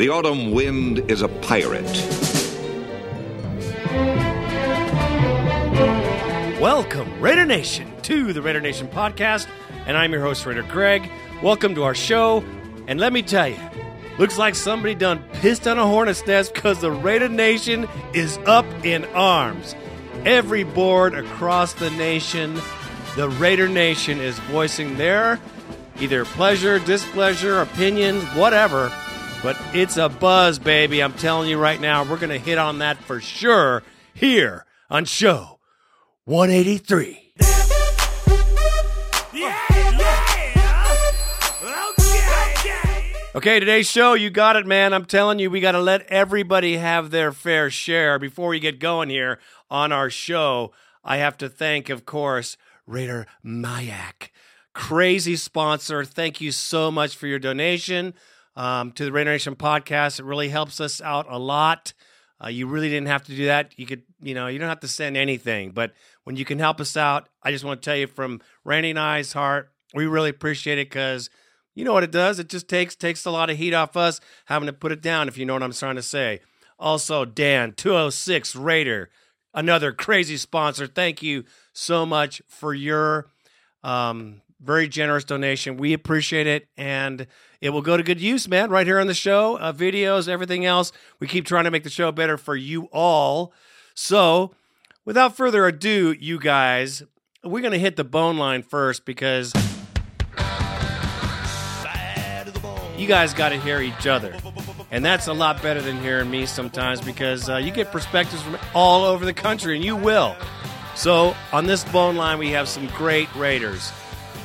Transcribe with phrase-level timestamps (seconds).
[0.00, 1.84] The autumn wind is a pirate.
[6.58, 9.46] Welcome, Raider Nation, to the Raider Nation podcast,
[9.84, 11.06] and I'm your host, Raider Greg.
[11.42, 12.42] Welcome to our show,
[12.86, 13.58] and let me tell you,
[14.18, 18.64] looks like somebody done pissed on a hornet's nest because the Raider Nation is up
[18.82, 19.74] in arms.
[20.24, 22.58] Every board across the nation,
[23.16, 25.38] the Raider Nation is voicing their
[26.00, 28.90] either pleasure, displeasure, opinions, whatever.
[29.42, 31.02] But it's a buzz, baby.
[31.02, 33.82] I'm telling you right now, we're going to hit on that for sure
[34.12, 35.60] here on show
[36.26, 37.32] 183.
[43.32, 44.92] Okay, today's show, you got it, man.
[44.92, 48.18] I'm telling you, we got to let everybody have their fair share.
[48.18, 49.38] Before we get going here
[49.70, 54.32] on our show, I have to thank, of course, Raider Mayak,
[54.74, 56.04] crazy sponsor.
[56.04, 58.12] Thank you so much for your donation
[58.60, 60.20] um, to the Raider Nation podcast.
[60.20, 61.94] It really helps us out a lot.
[62.44, 63.72] Uh, you really didn't have to do that.
[63.78, 65.94] You could, you know, you don't have to send anything, but
[66.24, 68.98] when you can help us out, I just want to tell you from Randy and
[68.98, 71.30] I's heart, we really appreciate it because
[71.74, 72.38] you know what it does.
[72.38, 75.26] It just takes takes a lot of heat off us having to put it down.
[75.26, 76.40] If you know what I'm trying to say.
[76.78, 79.08] Also, Dan 206 Raider,
[79.54, 80.86] another crazy sponsor.
[80.86, 83.30] Thank you so much for your
[83.82, 85.76] um, very generous donation.
[85.76, 87.26] We appreciate it, and
[87.60, 88.70] it will go to good use, man.
[88.70, 90.92] Right here on the show, uh, videos, everything else.
[91.18, 93.52] We keep trying to make the show better for you all.
[93.94, 94.54] So,
[95.04, 97.02] without further ado, you guys,
[97.42, 99.52] we're going to hit the bone line first because
[102.96, 104.36] you guys got to hear each other.
[104.90, 108.58] And that's a lot better than hearing me sometimes because uh, you get perspectives from
[108.74, 110.36] all over the country, and you will.
[110.96, 113.92] So, on this bone line, we have some great Raiders.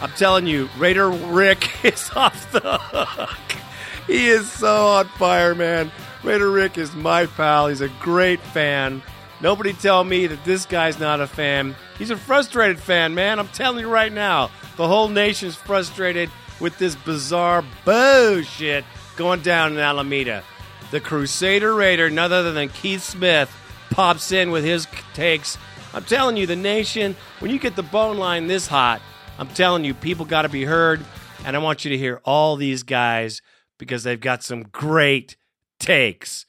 [0.01, 3.61] I'm telling you, Raider Rick is off the hook.
[4.07, 5.91] He is so on fire, man.
[6.23, 7.67] Raider Rick is my pal.
[7.67, 9.01] He's a great fan.
[9.41, 11.75] Nobody tell me that this guy's not a fan.
[11.97, 13.39] He's a frustrated fan, man.
[13.39, 14.50] I'm telling you right now.
[14.78, 16.29] The whole nation's frustrated
[16.59, 18.85] with this bizarre bullshit
[19.16, 20.44] going down in Alameda.
[20.91, 23.51] The Crusader Raider, none other than Keith Smith,
[23.89, 25.57] pops in with his takes.
[25.94, 29.01] I'm telling you, the nation, when you get the bone line this hot,
[29.38, 31.03] I'm telling you, people got to be heard.
[31.46, 33.41] And I want you to hear all these guys
[33.78, 35.35] because they've got some great
[35.79, 36.46] takes.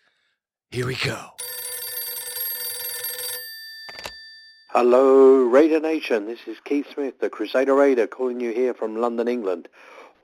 [0.71, 1.31] Here we go.
[4.71, 6.27] Hello, Raider Nation.
[6.27, 9.69] This is Keith Smith, the Crusader Raider, calling you here from London, England.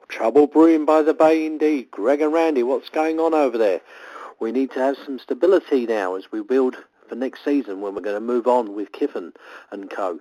[0.09, 1.91] Trouble brewing by the bay indeed.
[1.91, 3.81] Greg and Randy, what's going on over there?
[4.41, 6.77] We need to have some stability now as we build
[7.09, 9.33] for next season when we're going to move on with Kiffin
[9.71, 10.21] and co.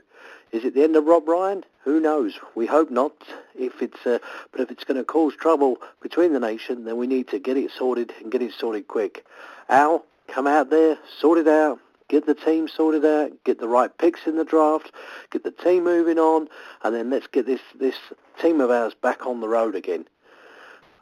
[0.51, 1.63] Is it the end of Rob Ryan?
[1.83, 2.37] Who knows?
[2.55, 3.13] We hope not.
[3.55, 4.19] If it's, uh,
[4.51, 7.57] but if it's going to cause trouble between the nation, then we need to get
[7.57, 9.25] it sorted and get it sorted quick.
[9.69, 11.79] Al, come out there, sort it out,
[12.09, 14.91] get the team sorted out, get the right picks in the draft,
[15.31, 16.49] get the team moving on,
[16.83, 17.95] and then let's get this this
[18.41, 20.05] team of ours back on the road again.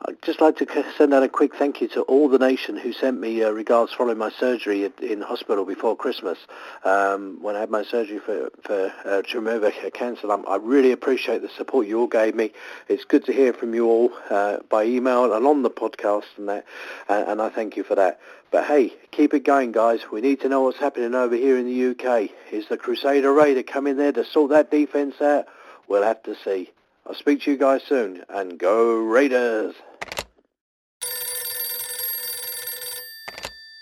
[0.06, 2.94] I'd just like to send out a quick thank you to all the nation who
[2.94, 6.38] sent me uh, regards following my surgery in hospital before Christmas.
[6.86, 10.94] Um, when I had my surgery for, for uh, to remove a cancer I really
[10.94, 12.54] appreciate the support you all gave me.
[12.88, 16.48] It's good to hear from you all uh, by email and on the podcast and
[16.48, 16.66] that,
[17.10, 18.22] and I thank you for that.
[18.52, 20.00] But hey, keep it going, guys.
[20.10, 22.30] We need to know what's happening over here in the UK.
[22.54, 25.46] Is the Crusader Raider coming there to sort that defence out?
[25.90, 26.72] We'll have to see.
[27.06, 29.76] I'll speak to you guys soon, and go Raiders!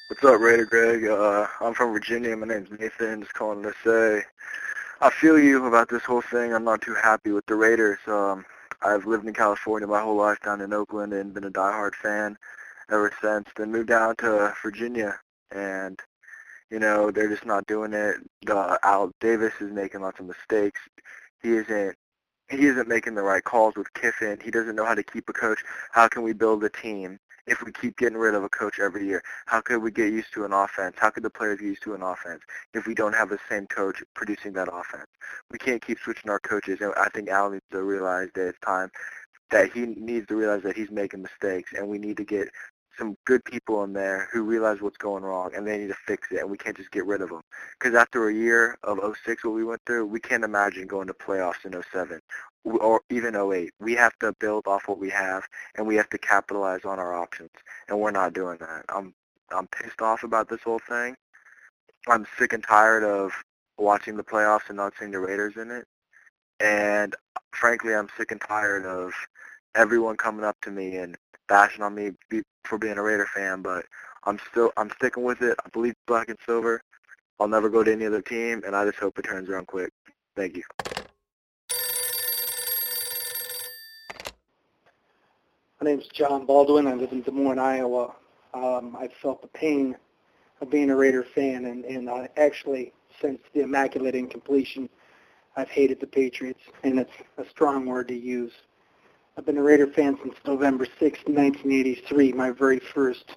[0.09, 1.05] What's up, Raider Greg?
[1.05, 2.33] Uh, I'm from Virginia.
[2.37, 3.19] My name's Nathan.
[3.19, 4.23] Just calling to say
[5.01, 6.53] I feel you about this whole thing.
[6.53, 7.99] I'm not too happy with the Raiders.
[8.07, 8.45] Um,
[8.81, 12.37] I've lived in California my whole life down in Oakland and been a diehard fan
[12.89, 13.49] ever since.
[13.57, 15.19] Then moved down to Virginia,
[15.51, 15.99] and
[16.71, 18.15] you know they're just not doing it.
[18.45, 20.79] The Al Davis is making lots of mistakes.
[21.43, 21.97] He isn't.
[22.49, 24.39] He isn't making the right calls with Kiffin.
[24.41, 25.59] He doesn't know how to keep a coach.
[25.91, 29.05] How can we build a team if we keep getting rid of a coach every
[29.05, 29.23] year?
[29.45, 30.97] How could we get used to an offense?
[30.99, 32.41] How could the players get used to an offense
[32.73, 35.07] if we don't have the same coach producing that offense?
[35.49, 38.59] We can't keep switching our coaches, and I think Al needs to realize that it's
[38.59, 38.91] time
[39.49, 42.49] that he needs to realize that he's making mistakes, and we need to get
[42.97, 46.27] some good people in there who realize what's going wrong and they need to fix
[46.31, 47.41] it and we can't just get rid of them.
[47.79, 51.13] Because after a year of 06, what we went through, we can't imagine going to
[51.13, 52.19] playoffs in 07
[52.65, 53.71] or even 08.
[53.79, 55.43] We have to build off what we have
[55.75, 57.51] and we have to capitalize on our options
[57.87, 58.85] and we're not doing that.
[58.89, 59.13] I'm
[59.49, 61.15] I'm pissed off about this whole thing.
[62.07, 63.31] I'm sick and tired of
[63.77, 65.85] watching the playoffs and not seeing the Raiders in it.
[66.59, 69.13] And uh, frankly, I'm sick and tired of
[69.75, 71.15] everyone coming up to me and
[71.47, 72.11] bashing on me
[72.63, 73.85] for being a Raider fan, but
[74.25, 75.57] I'm still I'm sticking with it.
[75.65, 76.81] I believe black and silver.
[77.39, 79.91] I'll never go to any other team, and I just hope it turns around quick.
[80.35, 80.63] Thank you.
[85.79, 86.87] My name's John Baldwin.
[86.87, 88.15] I live in Des Moines, Iowa.
[88.53, 89.95] Um, I felt the pain
[90.59, 94.89] of being a Raider fan, and, and I actually, since the immaculate incompletion,
[95.55, 98.51] I've hated the Patriots, and it's a strong word to use.
[99.37, 103.35] I've been a Raider fan since November 6, 1983, my very first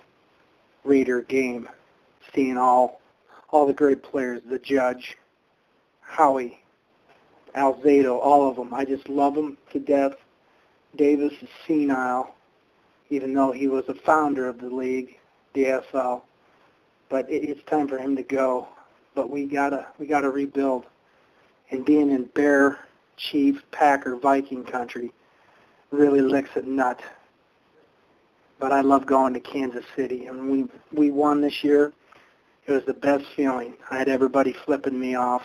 [0.82, 1.68] Raider game,
[2.34, 3.02] seeing all
[3.50, 5.18] all the great players, the Judge,
[6.00, 6.58] Howie,
[7.54, 8.72] Alzado, all of them.
[8.72, 10.14] I just love them to death.
[10.96, 12.34] Davis is senile,
[13.10, 15.18] even though he was a founder of the league,
[15.54, 16.22] AFL.
[17.10, 18.68] But it, it's time for him to go.
[19.14, 20.86] But we gotta we gotta rebuild.
[21.70, 22.78] And being in Bear,
[23.18, 25.12] Chief, Packer, Viking country
[25.90, 27.00] really licks a nut.
[28.58, 31.92] But I love going to Kansas City, and we we won this year.
[32.66, 33.74] It was the best feeling.
[33.90, 35.42] I had everybody flipping me off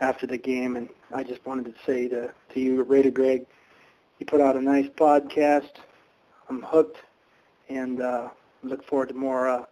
[0.00, 3.44] after the game, and I just wanted to say to to you, Raider Greg,
[4.18, 5.70] you put out a nice podcast.
[6.48, 6.98] I'm hooked,
[7.68, 8.28] and uh,
[8.62, 9.64] look forward to more uh,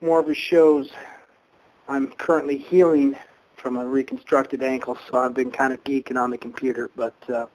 [0.00, 0.90] more of your shows.
[1.86, 3.14] I'm currently healing
[3.56, 6.90] from a reconstructed ankle, so I've been kind of geeking on the computer.
[6.96, 7.46] But uh,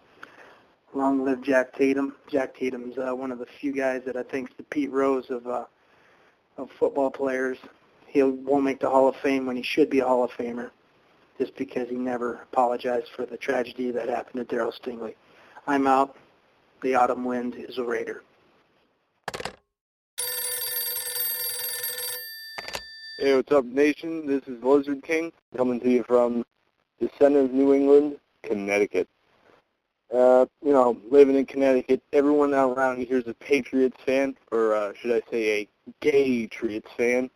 [0.94, 2.15] long live Jack Tatum.
[2.30, 5.47] Jack Tatum's uh, one of the few guys that I think's the Pete Rose of
[5.47, 5.65] uh,
[6.57, 7.57] of football players.
[8.07, 10.71] He won't make the Hall of Fame when he should be a Hall of Famer
[11.38, 15.15] just because he never apologized for the tragedy that happened to Darryl Stingley.
[15.68, 16.15] I'm out.
[16.81, 18.24] The autumn wind is a raider.
[23.19, 24.25] Hey, what's up, nation?
[24.25, 26.45] This is Lizard King coming to you from
[27.00, 29.09] the center of New England, Connecticut.
[30.13, 34.91] Uh, you know, living in Connecticut, everyone around here is a Patriots fan, or uh,
[35.00, 35.67] should I say a
[36.01, 37.29] gay Patriots fan.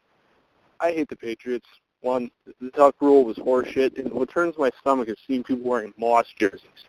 [0.79, 1.67] I hate the Patriots.
[2.01, 5.93] One, the Tuck rule was horseshit, and what turns my stomach is seeing people wearing
[5.97, 6.85] Moss jerseys.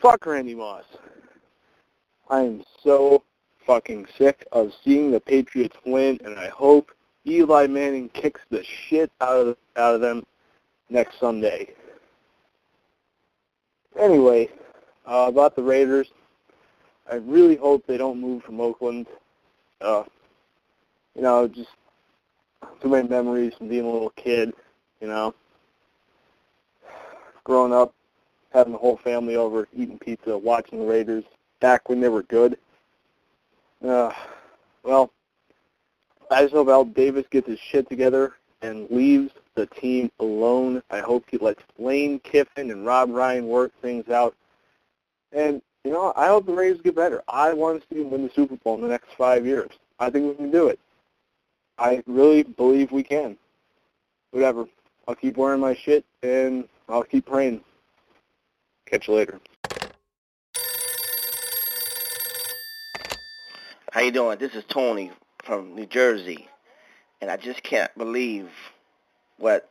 [0.00, 0.84] Fuck Randy Moss.
[2.30, 3.24] I am so
[3.66, 6.92] fucking sick of seeing the Patriots win, and I hope
[7.26, 10.24] Eli Manning kicks the shit out of out of them
[10.88, 11.74] next Sunday.
[13.98, 14.48] Anyway,
[15.06, 16.08] uh, about the Raiders,
[17.10, 19.06] I really hope they don't move from Oakland.
[19.80, 20.04] Uh,
[21.14, 21.70] you know, just
[22.80, 24.54] too many memories from being a little kid,
[25.00, 25.34] you know.
[27.44, 27.92] Growing up,
[28.52, 31.24] having the whole family over, eating pizza, watching the Raiders
[31.60, 32.56] back when they were good.
[33.84, 34.12] Uh,
[34.84, 35.10] well,
[36.30, 40.82] I just hope Al Davis gets his shit together and leaves the team alone.
[40.90, 44.34] I hope he lets Lane Kiffin and Rob Ryan work things out.
[45.32, 47.22] And, you know, I hope the Raiders get better.
[47.28, 49.70] I want to see them win the Super Bowl in the next five years.
[49.98, 50.78] I think we can do it.
[51.78, 53.36] I really believe we can.
[54.30, 54.66] Whatever.
[55.08, 57.62] I'll keep wearing my shit and I'll keep praying.
[58.86, 59.40] Catch you later.
[63.92, 64.38] How you doing?
[64.38, 65.10] This is Tony
[65.44, 66.48] from New Jersey,
[67.20, 68.48] and I just can't believe
[69.36, 69.68] what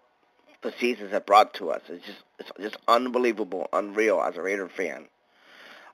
[0.61, 1.81] the seasons have brought to us.
[1.89, 5.07] It's just it's just unbelievable, unreal as a Raider fan.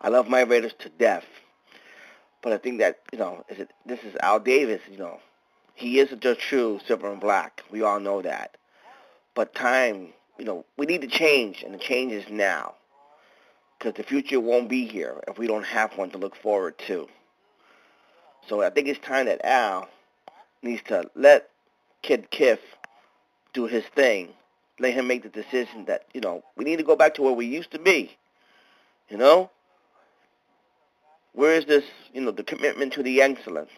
[0.02, 1.26] I love my Raiders to death,
[2.42, 4.82] but I think that you know, is it, this is Al Davis.
[4.90, 5.20] You know,
[5.74, 7.64] he is the true silver and black.
[7.72, 8.58] We all know that.
[9.34, 12.76] But time, you know, we need to change, and the change is now.
[13.78, 17.08] Because the future won't be here if we don't have one to look forward to.
[18.48, 19.88] So I think it's time that Al
[20.64, 21.50] needs to let
[22.02, 22.60] Kid Kiff
[23.54, 24.30] do his thing.
[24.80, 27.34] Let him make the decision that, you know, we need to go back to where
[27.34, 28.16] we used to be.
[29.10, 29.52] You know?
[31.38, 31.84] Where is this,
[32.16, 33.70] you know, the commitment to the excellence?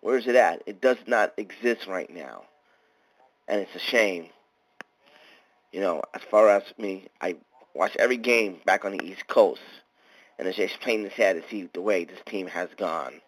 [0.00, 0.64] Where is it at?
[0.66, 2.42] It does not exist right now.
[3.46, 4.30] And it's a shame.
[5.70, 7.36] You know, as far as me, I
[7.72, 9.60] watch every game back on the East Coast.
[10.40, 13.20] And it's just plain and sad to see the way this team has gone.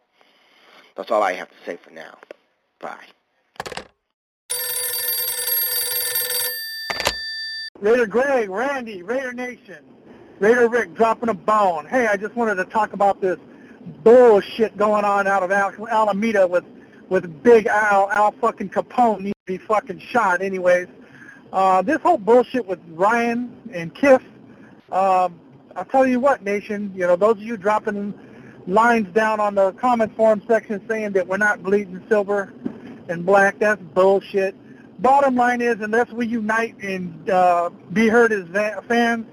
[0.96, 2.18] That's all I have to say for now.
[2.80, 3.06] Bye.
[7.78, 9.84] Raider Greg, Randy, Raider Nation,
[10.40, 11.86] Raider Rick dropping a bone.
[11.86, 13.38] Hey, I just wanted to talk about this
[14.02, 16.64] bullshit going on out of Al- Alameda with
[17.08, 20.40] with Big Al, Al fucking Capone needs to be fucking shot.
[20.40, 20.88] Anyways,
[21.52, 24.22] uh, this whole bullshit with Ryan and Kiff.
[24.90, 25.38] Um,
[25.76, 26.92] I'll tell you what, Nation.
[26.94, 28.14] You know, those of you dropping
[28.66, 32.52] lines down on the comment forum section saying that we're not bleeding silver
[33.08, 34.56] and black, that's bullshit.
[35.00, 38.46] Bottom line is, unless we unite and uh, be heard as
[38.86, 39.26] fans,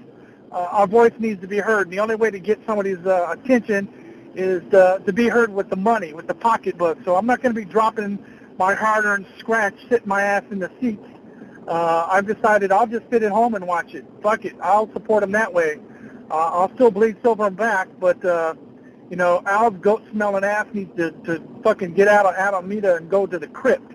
[0.52, 1.86] our voice needs to be heard.
[1.86, 3.88] And the only way to get somebody's uh, attention
[4.34, 6.98] is uh, to be heard with the money, with the pocketbook.
[7.04, 8.18] So I'm not going to be dropping
[8.58, 11.04] my hard-earned scratch, sitting my ass in the seats.
[11.66, 14.04] Uh, I've decided I'll just sit at home and watch it.
[14.22, 15.78] Fuck it, I'll support them that way.
[16.30, 18.54] Uh, I'll still bleed silver and back, but uh,
[19.10, 23.10] you know, Al's goat smelling ass needs to, to fucking get out of Alameda and
[23.10, 23.92] go to the crypt.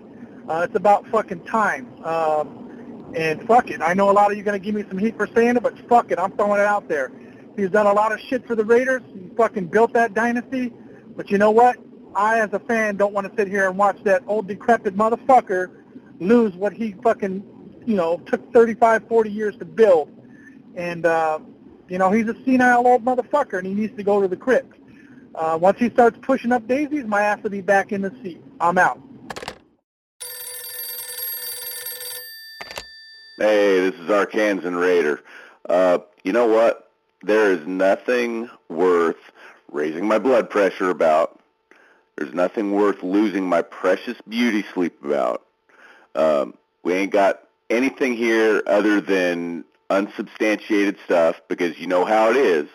[0.48, 1.88] Uh, it's about fucking time.
[2.04, 2.67] Um,
[3.14, 3.80] and fuck it.
[3.80, 5.56] I know a lot of you are going to give me some heat for saying
[5.56, 6.18] it, but fuck it.
[6.18, 7.10] I'm throwing it out there.
[7.56, 9.02] He's done a lot of shit for the Raiders.
[9.12, 10.72] He fucking built that dynasty.
[11.16, 11.76] But you know what?
[12.14, 15.70] I, as a fan, don't want to sit here and watch that old decrepit motherfucker
[16.20, 17.42] lose what he fucking,
[17.86, 20.10] you know, took 35, 40 years to build.
[20.76, 21.40] And, uh,
[21.88, 24.74] you know, he's a senile old motherfucker, and he needs to go to the crypt.
[25.34, 28.42] Uh, once he starts pushing up daisies, my ass will be back in the seat.
[28.60, 29.00] I'm out.
[33.38, 35.22] Hey, this is Arkansan Raider.
[35.68, 36.88] Uh, you know what?
[37.22, 39.16] there is nothing worth
[39.72, 41.40] raising my blood pressure about.
[42.16, 45.44] There's nothing worth losing my precious beauty sleep about.
[46.14, 52.36] Um, we ain't got anything here other than unsubstantiated stuff because you know how it
[52.36, 52.68] is.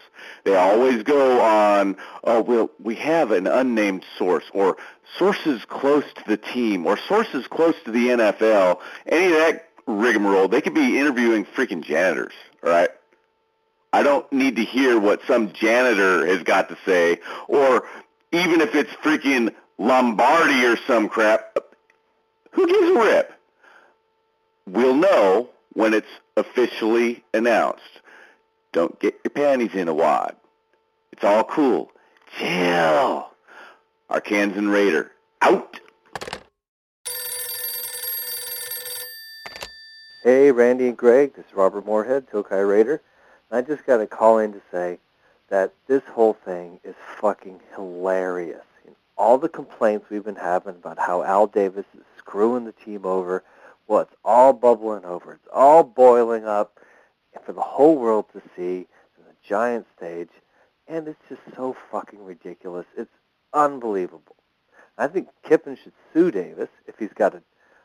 [0.45, 4.77] They always go on, oh, well, we have an unnamed source or
[5.17, 8.79] sources close to the team or sources close to the NFL.
[9.05, 12.89] Any of that rigmarole, they could be interviewing freaking janitors, right?
[13.91, 17.87] I don't need to hear what some janitor has got to say, or
[18.31, 21.57] even if it's freaking Lombardi or some crap.
[22.51, 23.33] Who gives a rip?
[24.65, 27.81] We'll know when it's officially announced.
[28.71, 30.35] Don't get your panties in a wad.
[31.11, 31.91] It's all cool.
[32.37, 33.29] Chill.
[34.09, 35.11] Arkansan Raider,
[35.41, 35.79] out.
[40.23, 41.35] Hey, Randy and Greg.
[41.35, 43.01] This is Robert Moorhead, Tokai Raider.
[43.51, 44.99] I just got to call in to say
[45.49, 48.63] that this whole thing is fucking hilarious.
[49.17, 53.43] all the complaints we've been having about how Al Davis is screwing the team over,
[53.85, 55.33] well, it's all bubbling over.
[55.33, 56.79] It's all boiling up
[57.45, 58.87] for the whole world to see
[59.17, 60.29] on the giant stage,
[60.87, 62.85] and it's just so fucking ridiculous.
[62.95, 63.11] It's
[63.53, 64.37] unbelievable.
[64.97, 67.41] I think Kiffin should sue Davis if he's got a,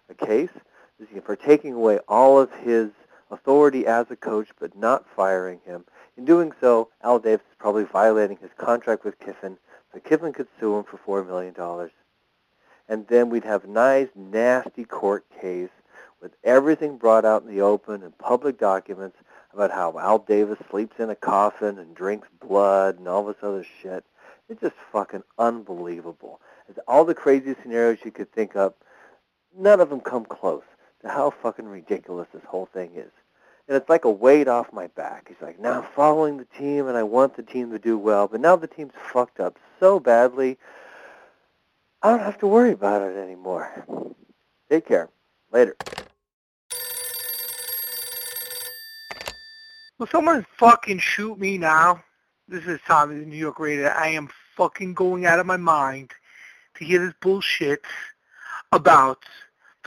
[0.08, 0.50] a case
[1.24, 2.90] for taking away all of his
[3.30, 5.84] authority as a coach but not firing him.
[6.16, 9.58] In doing so, Al Davis is probably violating his contract with Kiffin,
[9.92, 11.54] so Kiffin could sue him for $4 million.
[12.88, 15.70] And then we'd have a nice, nasty court case
[16.20, 19.16] with everything brought out in the open and public documents
[19.52, 23.64] about how Al Davis sleeps in a coffin and drinks blood and all this other
[23.82, 24.04] shit.
[24.48, 26.40] It's just fucking unbelievable.
[26.68, 28.74] It's all the crazy scenarios you could think of,
[29.56, 30.64] none of them come close
[31.02, 33.10] to how fucking ridiculous this whole thing is.
[33.66, 35.26] And it's like a weight off my back.
[35.28, 38.26] He's like, now I'm following the team and I want the team to do well,
[38.26, 40.58] but now the team's fucked up so badly,
[42.02, 43.84] I don't have to worry about it anymore.
[44.70, 45.08] Take care.
[45.52, 45.76] Later.
[49.98, 52.04] Will someone fucking shoot me now?
[52.46, 53.92] This is Tommy, the New York Raider.
[53.92, 56.12] I am fucking going out of my mind
[56.76, 57.82] to hear this bullshit
[58.72, 59.24] about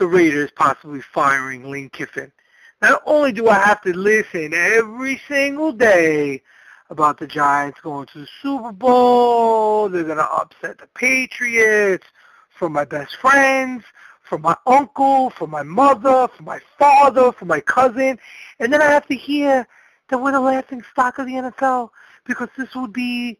[0.02, 2.32] the Raiders possibly firing Lane Kiffin.
[2.80, 6.42] Not only do I have to listen every single day
[6.90, 12.04] about the Giants going to the Super Bowl, they're going to upset the Patriots,
[12.50, 13.84] from my best friends,
[14.22, 18.18] from my uncle, from my mother, from my father, from my cousin,
[18.58, 19.68] and then I have to hear
[20.08, 21.90] that we're the laughing stock of the NFL
[22.26, 23.38] because this would be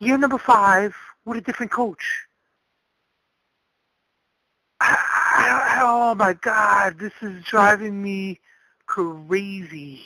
[0.00, 0.92] year number five
[1.24, 2.26] with a different coach.
[5.32, 8.40] Oh my god, this is driving me
[8.86, 10.02] crazy.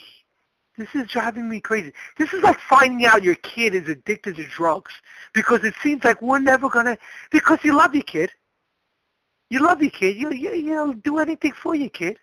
[0.77, 1.93] This is driving me crazy.
[2.17, 4.91] This is like finding out your kid is addicted to drugs
[5.33, 6.97] because it seems like we're never gonna
[7.31, 8.31] because you love your kid.
[9.49, 10.17] You love your kid.
[10.17, 12.17] You you you'll do anything for your kid.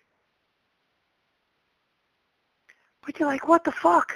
[3.05, 4.13] But you're like, what the fuck?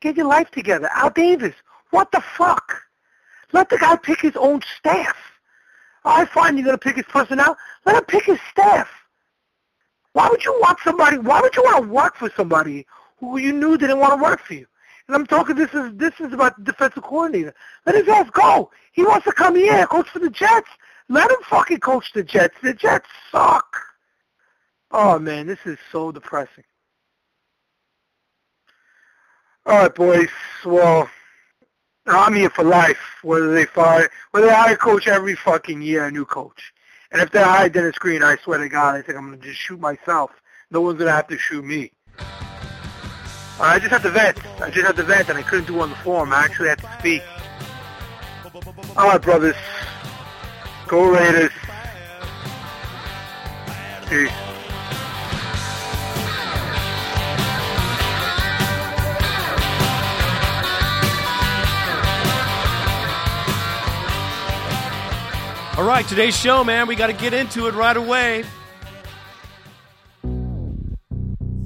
[0.00, 0.90] Get your life together.
[0.94, 1.54] Al Davis,
[1.90, 2.82] what the fuck?
[3.52, 5.16] Let the guy pick his own staff.
[6.06, 7.56] I find you're going to pick his personnel.
[7.84, 8.88] Let him pick his staff.
[10.12, 11.18] Why would you want somebody?
[11.18, 12.86] Why would you want to work for somebody
[13.18, 14.66] who you knew didn't want to work for you?
[15.08, 15.56] And I'm talking.
[15.56, 17.54] This is this is about the defensive coordinator.
[17.84, 18.70] Let his ass go.
[18.92, 20.68] He wants to come here, coach for the Jets.
[21.08, 22.56] Let him fucking coach the Jets.
[22.62, 23.66] The Jets suck.
[24.90, 26.64] Oh man, this is so depressing.
[29.66, 30.28] All right, boys.
[30.64, 31.10] Well,
[32.06, 32.98] I'm here for life.
[33.22, 36.72] Whether they fire, whether they hire coach every fucking year, a new coach.
[37.10, 39.58] And if they hire Dennis Green, I swear to God, I think I'm gonna just
[39.58, 40.30] shoot myself.
[40.70, 41.92] No one's gonna have to shoot me.
[43.58, 44.38] I just had to vent.
[44.60, 46.32] I just had to vent, and I couldn't do it on the forum.
[46.32, 47.22] I actually had to speak.
[48.96, 49.56] All right, brothers.
[50.86, 51.50] Go Raiders.
[54.08, 54.55] Peace.
[65.76, 68.44] All right, today's show, man, we got to get into it right away.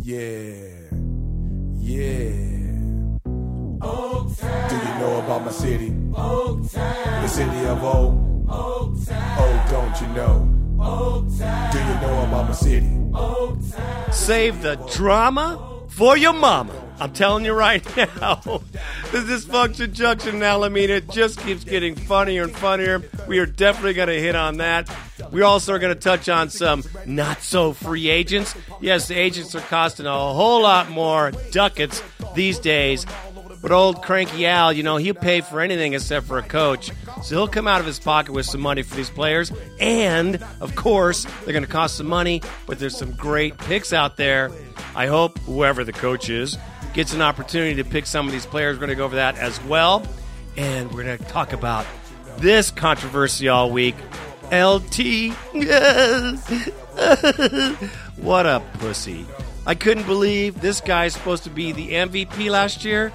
[0.00, 0.66] Yeah.
[1.78, 2.30] Yeah.
[4.68, 5.90] Do you know about my city?
[5.90, 8.46] The city of O.
[8.48, 10.44] Oh, don't you know?
[11.70, 12.90] Do you know about my city?
[13.14, 13.56] Oh
[14.10, 16.89] Save the drama for your mama.
[17.00, 22.54] I'm telling you right now, the dysfunction junction in Alameda just keeps getting funnier and
[22.54, 23.02] funnier.
[23.26, 24.94] We are definitely going to hit on that.
[25.32, 28.54] We also are going to touch on some not so free agents.
[28.82, 32.02] Yes, the agents are costing a whole lot more ducats
[32.34, 33.06] these days.
[33.62, 36.90] But old Cranky Al, you know, he'll pay for anything except for a coach.
[37.22, 39.52] So he'll come out of his pocket with some money for these players.
[39.78, 44.16] And, of course, they're going to cost some money, but there's some great picks out
[44.16, 44.50] there.
[44.96, 46.56] I hope whoever the coach is
[46.94, 48.76] gets an opportunity to pick some of these players.
[48.76, 50.04] We're going to go over that as well.
[50.56, 51.86] And we're going to talk about
[52.38, 53.94] this controversy all week.
[54.52, 55.32] LT.
[58.16, 59.26] what a pussy.
[59.66, 63.12] I couldn't believe this guy's supposed to be the MVP last year.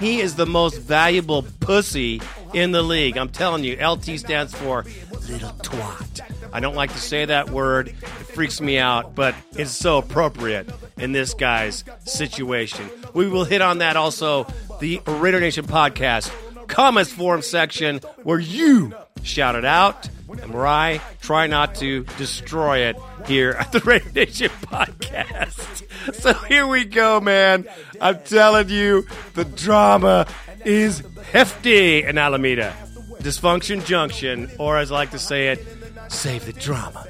[0.00, 2.22] He is the most valuable pussy
[2.54, 3.18] in the league.
[3.18, 4.84] I'm telling you, LT stands for
[5.28, 6.37] little twat.
[6.52, 10.68] I don't like to say that word, it freaks me out, but it's so appropriate
[10.96, 12.88] in this guy's situation.
[13.14, 14.46] We will hit on that also,
[14.80, 16.32] the Raider Nation podcast
[16.68, 22.80] comments forum section where you shout it out and where I try not to destroy
[22.80, 26.14] it here at the Raider Nation podcast.
[26.14, 27.66] So here we go, man.
[28.00, 30.26] I'm telling you, the drama
[30.64, 31.02] is
[31.32, 32.74] hefty in Alameda.
[33.20, 35.66] Dysfunction Junction, or as I like to say it,
[36.08, 37.06] save the drama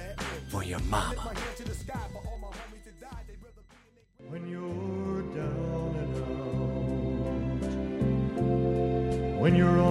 [0.49, 1.33] for your mama.
[4.29, 6.17] When you're down and
[9.35, 9.88] out, when you're on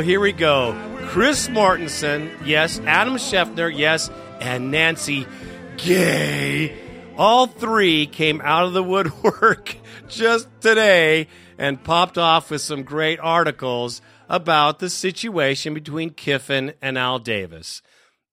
[0.00, 0.74] well, here we go.
[1.08, 2.80] Chris Mortensen, yes.
[2.86, 4.08] Adam Schefter, yes.
[4.40, 5.26] And Nancy
[5.76, 6.74] Gay.
[7.18, 9.76] All three came out of the woodwork
[10.08, 16.96] just today and popped off with some great articles about the situation between Kiffin and
[16.96, 17.82] Al Davis.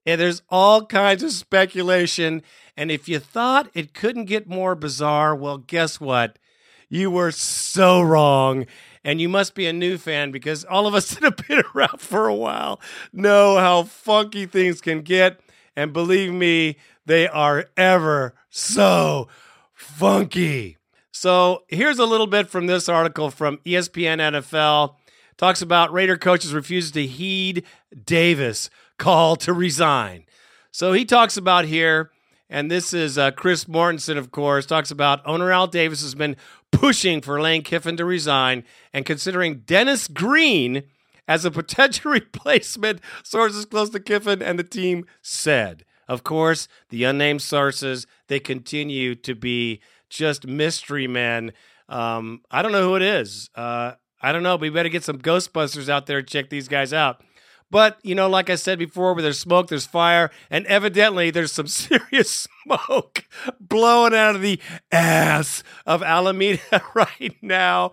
[0.05, 2.43] And there's all kinds of speculation.
[2.77, 6.39] And if you thought it couldn't get more bizarre, well, guess what?
[6.87, 8.67] You were so wrong.
[9.03, 11.99] And you must be a new fan because all of us that have been around
[11.99, 12.79] for a while
[13.13, 15.39] know how funky things can get.
[15.75, 19.27] And believe me, they are ever so
[19.73, 20.77] funky.
[21.11, 24.95] So here's a little bit from this article from ESPN NFL.
[25.37, 27.63] Talks about Raider coaches refuses to heed
[28.05, 30.25] Davis call to resign.
[30.71, 32.11] So he talks about here,
[32.49, 36.35] and this is uh, Chris Mortensen, of course, talks about owner Al Davis has been
[36.71, 40.83] pushing for Lane Kiffin to resign and considering Dennis Green
[41.27, 45.85] as a potential replacement, sources close to Kiffin and the team said.
[46.07, 51.51] Of course, the unnamed sources, they continue to be just mystery men.
[51.89, 53.49] Um, I don't know who it is.
[53.55, 56.67] Uh, I don't know, but we better get some Ghostbusters out there and check these
[56.67, 57.21] guys out.
[57.69, 61.51] But, you know, like I said before, where there's smoke, there's fire, and evidently there's
[61.51, 63.25] some serious smoke
[63.59, 64.59] blowing out of the
[64.91, 67.91] ass of Alameda right now.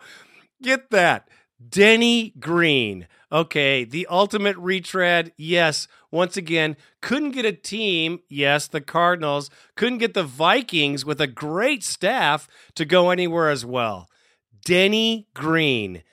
[0.62, 1.28] Get that.
[1.68, 3.06] Denny Green.
[3.32, 5.32] Okay, the ultimate retread.
[5.36, 8.20] Yes, once again, couldn't get a team.
[8.28, 13.66] Yes, the Cardinals couldn't get the Vikings with a great staff to go anywhere as
[13.66, 14.08] well.
[14.64, 16.04] Denny Green.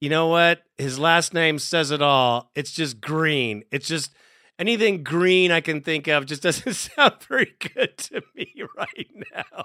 [0.00, 0.62] You know what?
[0.76, 2.50] His last name says it all.
[2.54, 3.64] It's just green.
[3.72, 4.12] It's just
[4.58, 9.64] anything green I can think of just doesn't sound very good to me right now.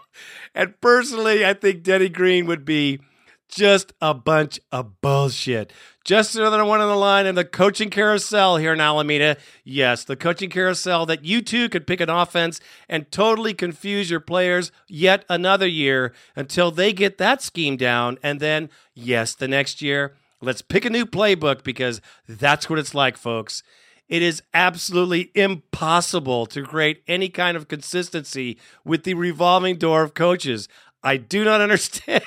[0.55, 2.99] And personally, I think Denny Green would be
[3.47, 5.71] just a bunch of bullshit.
[6.03, 9.37] Just another one on the line in the coaching carousel here in Alameda.
[9.63, 14.19] Yes, the coaching carousel that you too could pick an offense and totally confuse your
[14.19, 18.17] players yet another year until they get that scheme down.
[18.23, 22.93] And then, yes, the next year, let's pick a new playbook because that's what it's
[22.93, 23.63] like, folks.
[24.09, 30.13] It is absolutely impossible to create any kind of consistency with the revolving door of
[30.13, 30.67] coaches.
[31.01, 32.23] I do not understand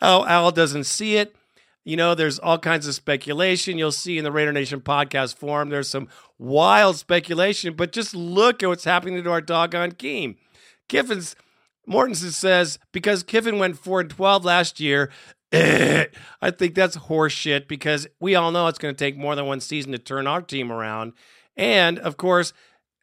[0.00, 1.36] how Al doesn't see it.
[1.84, 3.76] You know, there's all kinds of speculation.
[3.76, 8.62] You'll see in the Raider Nation podcast forum, there's some wild speculation, but just look
[8.62, 10.36] at what's happening to our doggone team.
[10.88, 11.36] Kiffin's
[11.86, 15.10] Mortensen says because Kiffin went 4 and 12 last year,
[15.54, 19.60] I think that's horseshit because we all know it's going to take more than one
[19.60, 21.12] season to turn our team around.
[21.56, 22.52] And of course,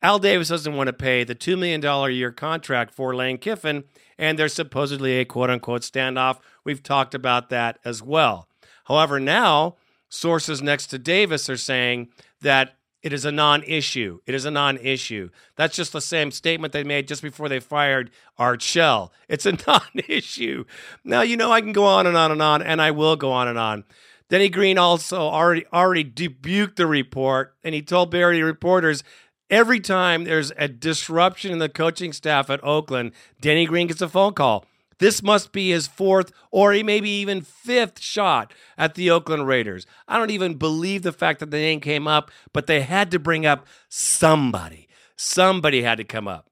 [0.02, 3.84] Al Davis doesn't want to pay the $2 million a year contract for Lane Kiffin,
[4.18, 6.40] and there's supposedly a quote unquote standoff.
[6.64, 8.48] We've talked about that as well.
[8.86, 9.78] However, now
[10.10, 12.10] sources next to Davis are saying
[12.42, 14.20] that it is a non issue.
[14.26, 15.30] It is a non issue.
[15.56, 19.12] That's just the same statement they made just before they fired Art Shell.
[19.28, 20.66] It's a non issue.
[21.04, 23.32] Now, you know, I can go on and on and on, and I will go
[23.32, 23.84] on and on.
[24.30, 29.04] Denny Green also already already debuked the report, and he told Barry reporters
[29.50, 33.12] every time there's a disruption in the coaching staff at Oakland,
[33.42, 34.66] Denny Green gets a phone call.
[35.02, 39.88] This must be his fourth or maybe even fifth shot at the Oakland Raiders.
[40.08, 43.18] I don't even believe the fact that the name came up, but they had to
[43.18, 44.88] bring up somebody.
[45.18, 46.52] Somebody had to come up.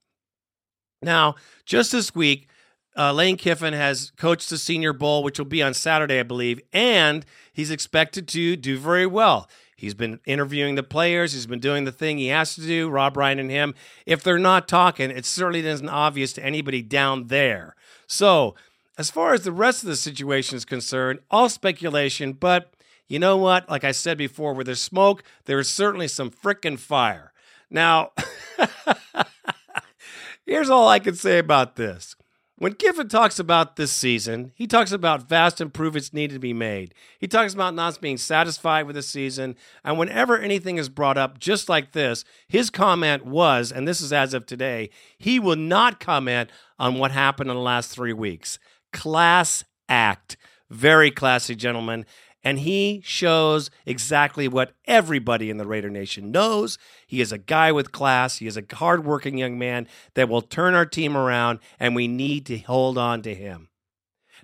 [0.99, 2.49] Now, just this week,
[2.97, 6.59] uh, Lane Kiffin has coached the Senior Bowl, which will be on Saturday, I believe,
[6.73, 9.47] and he's expected to do very well.
[9.77, 11.33] He's been interviewing the players.
[11.33, 13.75] He's been doing the thing he has to do, Rob Ryan and him.
[14.07, 17.75] If they're not talking, it certainly isn't obvious to anybody down there.
[18.09, 18.55] So,
[18.97, 22.73] as far as the rest of the situation is concerned, all speculation, but
[23.07, 23.69] you know what?
[23.69, 27.31] Like I said before, where there's smoke, there's certainly some frickin' fire.
[27.69, 28.11] Now,
[30.45, 32.15] here's all I can say about this.
[32.59, 36.93] When Kiffin talks about this season, he talks about vast improvements needed to be made.
[37.17, 39.55] He talks about not being satisfied with the season.
[39.81, 44.11] And whenever anything is brought up just like this, his comment was, and this is
[44.11, 48.59] as of today, he will not comment on what happened in the last three weeks.
[48.91, 50.35] Class act.
[50.69, 52.05] Very classy gentleman
[52.43, 56.77] and he shows exactly what everybody in the Raider Nation knows.
[57.05, 58.37] He is a guy with class.
[58.37, 62.45] He is a hardworking young man that will turn our team around, and we need
[62.47, 63.69] to hold on to him.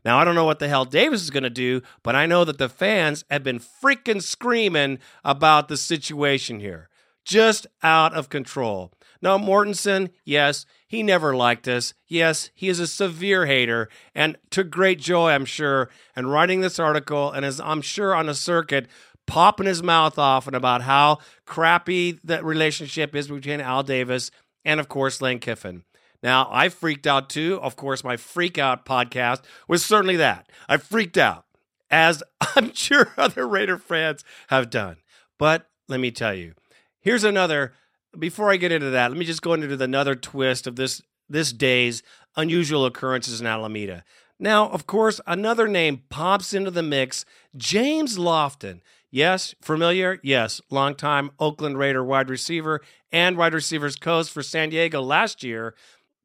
[0.03, 2.45] Now, I don't know what the hell Davis is going to do, but I know
[2.45, 6.89] that the fans have been freaking screaming about the situation here.
[7.23, 8.91] Just out of control.
[9.25, 11.95] Now, Mortensen, yes, he never liked us.
[12.07, 16.77] Yes, he is a severe hater, and to great joy, I'm sure, and writing this
[16.77, 18.87] article, and as I'm sure on a circuit,
[19.25, 24.29] popping his mouth off and about how crappy that relationship is between Al Davis
[24.63, 25.85] and, of course, Lane Kiffin.
[26.21, 27.59] Now, I freaked out too.
[27.63, 30.47] Of course, my freak out podcast was certainly that.
[30.69, 31.45] I freaked out,
[31.89, 32.21] as
[32.55, 34.97] I'm sure other Raider fans have done.
[35.39, 36.53] But let me tell you,
[37.01, 37.73] here's another
[38.19, 41.51] before I get into that, let me just go into another twist of this this
[41.51, 42.03] day's
[42.35, 44.03] unusual occurrences in Alameda.
[44.39, 47.25] Now, of course, another name pops into the mix
[47.55, 48.81] James Lofton.
[49.09, 50.19] Yes, familiar?
[50.23, 55.73] Yes, longtime Oakland Raider wide receiver and wide receivers coach for San Diego last year.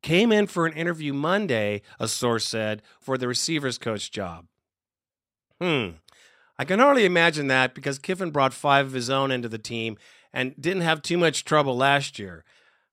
[0.02, 4.46] Came in for an interview Monday, a source said, for the receivers coach job.
[5.60, 5.90] Hmm.
[6.58, 9.96] I can hardly imagine that because Kiffin brought five of his own into the team
[10.32, 12.44] and didn't have too much trouble last year.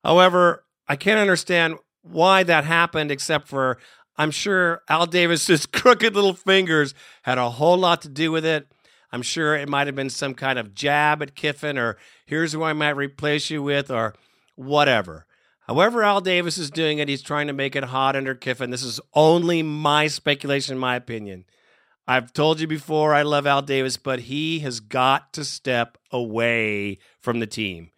[0.04, 3.78] However, I can't understand why that happened, except for
[4.16, 8.68] I'm sure Al Davis's crooked little fingers had a whole lot to do with it.
[9.10, 11.96] I'm sure it might have been some kind of jab at Kiffin, or
[12.26, 14.14] here's who I might replace you with, or
[14.54, 15.24] whatever.
[15.66, 18.70] However, Al Davis is doing it, he's trying to make it hot under Kiffin.
[18.70, 21.44] This is only my speculation, my opinion.
[22.10, 27.00] I've told you before I love Al Davis, but he has got to step away
[27.20, 27.90] from the team.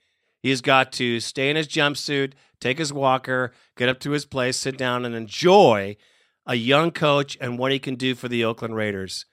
[0.43, 4.57] He's got to stay in his jumpsuit, take his walker, get up to his place,
[4.57, 5.97] sit down, and enjoy
[6.45, 9.27] a young coach and what he can do for the Oakland Raiders.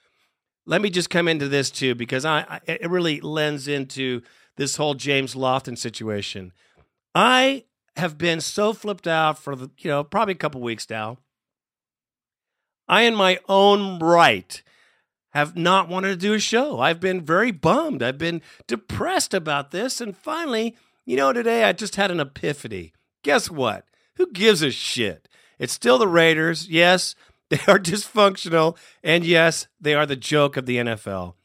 [0.67, 4.21] Let me just come into this too, because I, I it really lends into
[4.57, 6.53] this whole James Lofton situation.
[7.15, 7.63] I
[7.95, 11.17] have been so flipped out for the you know probably a couple weeks now.
[12.87, 14.61] I, in my own right,
[15.31, 16.79] have not wanted to do a show.
[16.79, 18.01] I've been very bummed.
[18.01, 20.01] I've been depressed about this.
[20.01, 22.93] And finally, you know, today I just had an epiphany.
[23.23, 23.85] Guess what?
[24.15, 25.27] Who gives a shit?
[25.59, 26.67] It's still the Raiders.
[26.69, 27.15] Yes,
[27.49, 28.77] they are dysfunctional.
[29.03, 31.35] And yes, they are the joke of the NFL.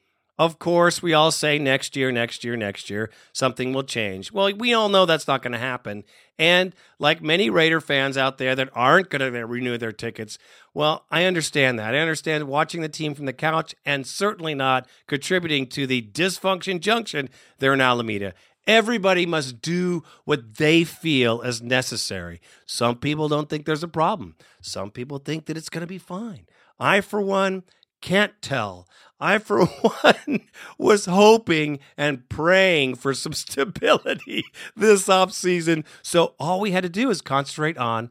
[0.43, 4.33] Of course, we all say next year, next year, next year, something will change.
[4.33, 6.03] Well, we all know that's not going to happen.
[6.37, 10.39] And like many Raider fans out there that aren't going to renew their tickets,
[10.75, 11.95] well, I understand that.
[11.95, 16.81] I understand watching the team from the couch and certainly not contributing to the dysfunction
[16.81, 17.29] junction
[17.61, 18.35] there in Alameda.
[18.67, 22.41] Everybody must do what they feel is necessary.
[22.67, 24.35] Some people don't think there's a problem.
[24.61, 26.47] Some people think that it's going to be fine.
[26.81, 27.63] I, for one,
[28.03, 28.87] can't tell.
[29.19, 30.41] I, for one,
[30.79, 34.45] was hoping and praying for some stability
[34.77, 35.85] this offseason.
[36.03, 38.11] So all we had to do is concentrate on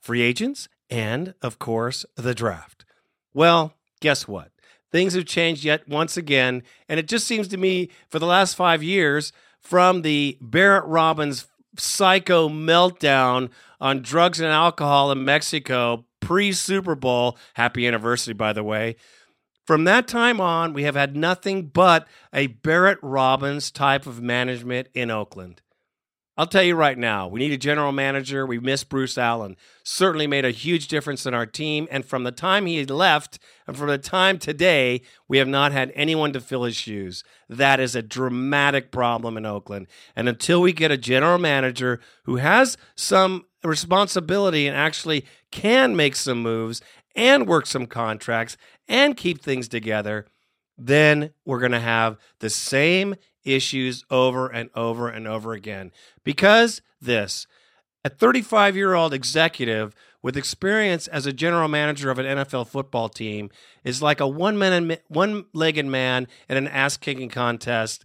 [0.00, 2.84] free agents and, of course, the draft.
[3.34, 4.50] Well, guess what?
[4.90, 6.62] Things have changed yet once again.
[6.88, 11.46] And it just seems to me for the last five years, from the Barrett Robbins
[11.76, 18.64] psycho meltdown on drugs and alcohol in Mexico pre Super Bowl, happy anniversary, by the
[18.64, 18.96] way
[19.70, 24.88] from that time on, we have had nothing but a Barrett Robbins type of management
[24.94, 25.62] in Oakland.
[26.40, 28.46] I'll tell you right now, we need a general manager.
[28.46, 29.58] We miss Bruce Allen.
[29.82, 31.86] Certainly made a huge difference in our team.
[31.90, 35.92] And from the time he left and from the time today, we have not had
[35.94, 37.24] anyone to fill his shoes.
[37.50, 39.88] That is a dramatic problem in Oakland.
[40.16, 46.16] And until we get a general manager who has some responsibility and actually can make
[46.16, 46.80] some moves
[47.14, 48.56] and work some contracts
[48.88, 50.24] and keep things together,
[50.78, 55.92] then we're going to have the same issues over and over and over again.
[56.24, 57.46] Because this,
[58.04, 63.08] a 35 year old executive with experience as a general manager of an NFL football
[63.08, 63.50] team
[63.84, 68.04] is like a one man, one legged man in an ass kicking contest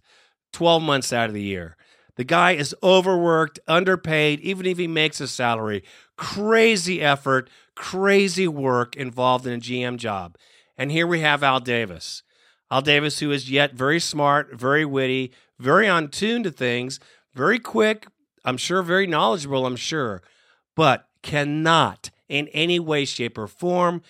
[0.52, 1.76] 12 months out of the year.
[2.16, 5.84] The guy is overworked, underpaid, even if he makes a salary.
[6.16, 10.36] Crazy effort, crazy work involved in a GM job.
[10.78, 12.22] And here we have Al Davis.
[12.70, 16.98] Al Davis, who is yet very smart, very witty, very on tune to things,
[17.34, 18.06] very quick,
[18.44, 20.22] I'm sure, very knowledgeable, I'm sure,
[20.74, 24.02] but cannot in any way, shape, or form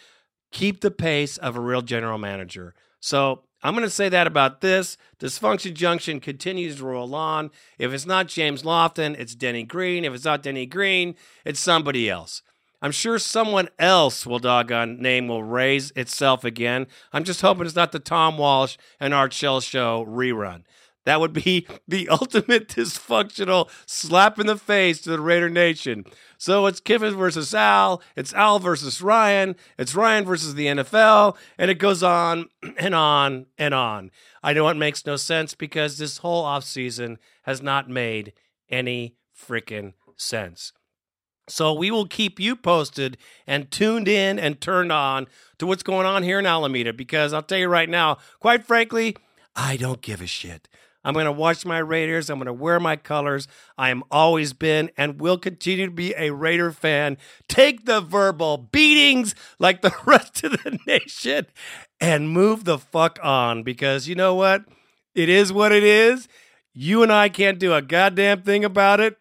[0.53, 2.75] keep the pace of a real general manager.
[3.01, 4.97] So I'm going to say that about this.
[5.19, 7.51] Dysfunction Junction continues to roll on.
[7.79, 10.05] If it's not James Lofton, it's Denny Green.
[10.05, 11.15] If it's not Denny Green,
[11.45, 12.43] it's somebody else.
[12.83, 16.87] I'm sure someone else will doggone name will raise itself again.
[17.13, 20.65] I'm just hoping it's not the Tom Walsh and Art Shell show rerun.
[21.07, 26.05] That would be the ultimate dysfunctional slap in the face to the Raider Nation.
[26.37, 31.71] So it's Kiffin versus Al, it's Al versus Ryan, it's Ryan versus the NFL, and
[31.71, 34.11] it goes on and on and on.
[34.43, 38.33] I know it makes no sense because this whole offseason has not made
[38.69, 40.73] any freaking sense.
[41.49, 45.27] So we will keep you posted and tuned in and turned on
[45.59, 49.17] to what's going on here in Alameda because I'll tell you right now, quite frankly,
[49.55, 50.69] I don't give a shit.
[51.07, 52.29] I'm going to watch my Raiders.
[52.29, 53.47] I'm going to wear my colors.
[53.79, 57.17] I am always been and will continue to be a Raider fan.
[57.49, 61.47] Take the verbal beatings like the rest of the nation
[62.01, 64.65] and move the fuck on because you know what?
[65.15, 66.27] It is what it is.
[66.75, 69.17] You and I can't do a goddamn thing about it.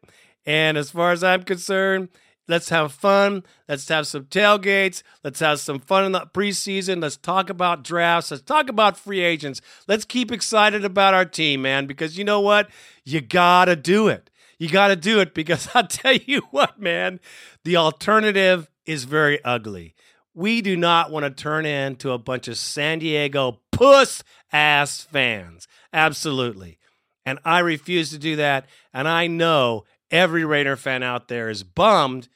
[0.45, 2.09] And as far as I'm concerned,
[2.47, 3.43] let's have fun.
[3.67, 5.01] Let's have some tailgates.
[5.23, 7.01] Let's have some fun in the preseason.
[7.01, 8.31] Let's talk about drafts.
[8.31, 9.61] Let's talk about free agents.
[9.87, 12.69] Let's keep excited about our team, man, because you know what?
[13.03, 14.29] You got to do it.
[14.59, 17.19] You got to do it because I'll tell you what, man,
[17.63, 19.95] the alternative is very ugly.
[20.33, 25.67] We do not want to turn into a bunch of San Diego puss ass fans.
[25.93, 26.77] Absolutely.
[27.25, 28.67] And I refuse to do that.
[28.93, 32.27] And I know Every Raider fan out there is bummed,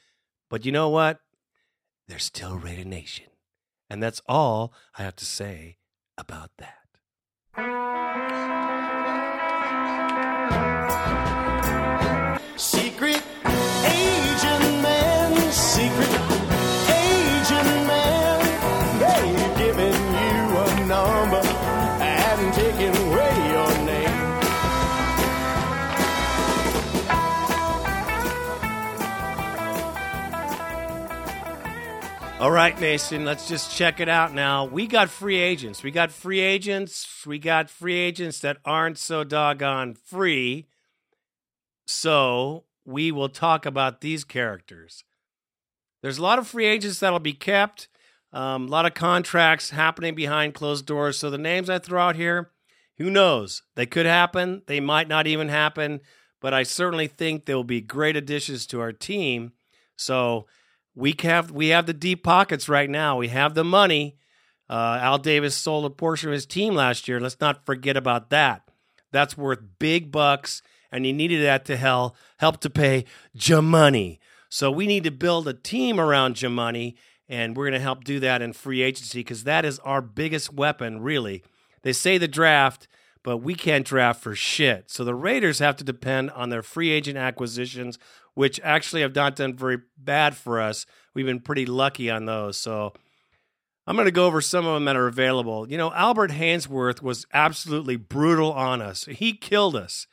[0.48, 1.20] but you know what?
[2.08, 3.26] They're still Raider Nation.
[3.88, 5.78] And that's all I have to say
[6.18, 6.80] about that.
[32.40, 34.64] All right, Mason, let's just check it out now.
[34.64, 35.82] We got free agents.
[35.82, 37.26] We got free agents.
[37.26, 40.66] We got free agents that aren't so doggone free.
[41.86, 45.04] So we will talk about these characters.
[46.00, 47.88] There's a lot of free agents that'll be kept,
[48.32, 51.18] um, a lot of contracts happening behind closed doors.
[51.18, 52.52] So the names I throw out here,
[52.96, 53.64] who knows?
[53.74, 56.00] They could happen, they might not even happen,
[56.40, 59.52] but I certainly think they will be great additions to our team.
[59.94, 60.46] So
[60.94, 63.16] we have we have the deep pockets right now.
[63.16, 64.16] We have the money.
[64.68, 67.20] Uh, Al Davis sold a portion of his team last year.
[67.20, 68.70] Let's not forget about that.
[69.10, 73.04] That's worth big bucks, and he needed that to hell help to pay
[73.36, 74.18] Jamoney.
[74.48, 76.94] So we need to build a team around Jamoney,
[77.28, 80.52] and we're going to help do that in free agency because that is our biggest
[80.52, 81.44] weapon, really.
[81.82, 82.88] They say the draft,
[83.22, 84.90] but we can't draft for shit.
[84.90, 87.98] So the Raiders have to depend on their free agent acquisitions,
[88.34, 90.86] which actually have not done very bad for us.
[91.14, 92.56] We've been pretty lucky on those.
[92.56, 92.92] So
[93.86, 95.68] I'm going to go over some of them that are available.
[95.68, 99.04] You know, Albert Haynesworth was absolutely brutal on us.
[99.06, 100.06] He killed us.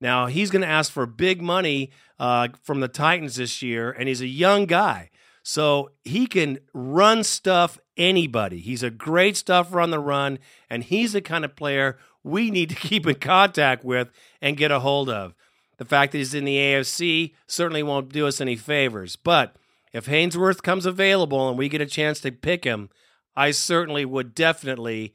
[0.00, 4.08] Now, he's going to ask for big money uh, from the Titans this year, and
[4.08, 5.10] he's a young guy.
[5.42, 8.60] So he can run stuff anybody.
[8.60, 12.68] He's a great stuffer on the run, and he's the kind of player we need
[12.68, 14.10] to keep in contact with
[14.42, 15.34] and get a hold of.
[15.78, 19.16] The fact that he's in the AFC certainly won't do us any favors.
[19.16, 19.56] But
[19.92, 22.90] if Haynesworth comes available and we get a chance to pick him,
[23.36, 25.14] I certainly would definitely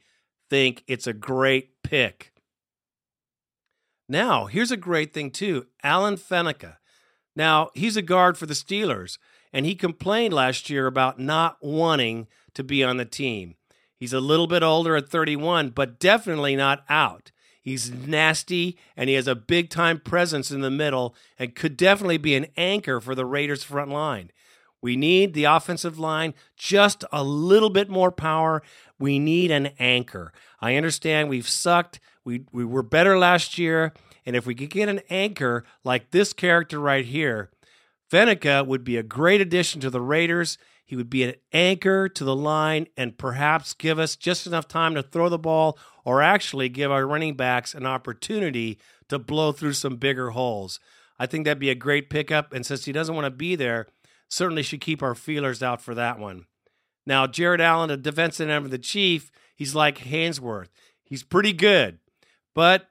[0.50, 2.32] think it's a great pick.
[4.08, 6.76] Now, here's a great thing, too Alan Faneca.
[7.36, 9.18] Now, he's a guard for the Steelers,
[9.52, 13.56] and he complained last year about not wanting to be on the team.
[13.96, 17.30] He's a little bit older at 31, but definitely not out.
[17.64, 22.18] He's nasty and he has a big time presence in the middle and could definitely
[22.18, 24.30] be an anchor for the Raiders' front line.
[24.82, 28.62] We need the offensive line just a little bit more power.
[28.98, 30.30] We need an anchor.
[30.60, 32.00] I understand we've sucked.
[32.22, 33.94] We, we were better last year.
[34.26, 37.50] And if we could get an anchor like this character right here,
[38.12, 40.58] Faneca would be a great addition to the Raiders.
[40.84, 44.94] He would be an anchor to the line and perhaps give us just enough time
[44.94, 49.72] to throw the ball or actually give our running backs an opportunity to blow through
[49.72, 50.78] some bigger holes.
[51.18, 52.52] I think that'd be a great pickup.
[52.52, 53.86] And since he doesn't want to be there,
[54.28, 56.46] certainly should keep our feelers out for that one.
[57.06, 60.68] Now, Jared Allen, a defensive end of the Chief, he's like Haynesworth.
[61.02, 61.98] He's pretty good,
[62.54, 62.88] but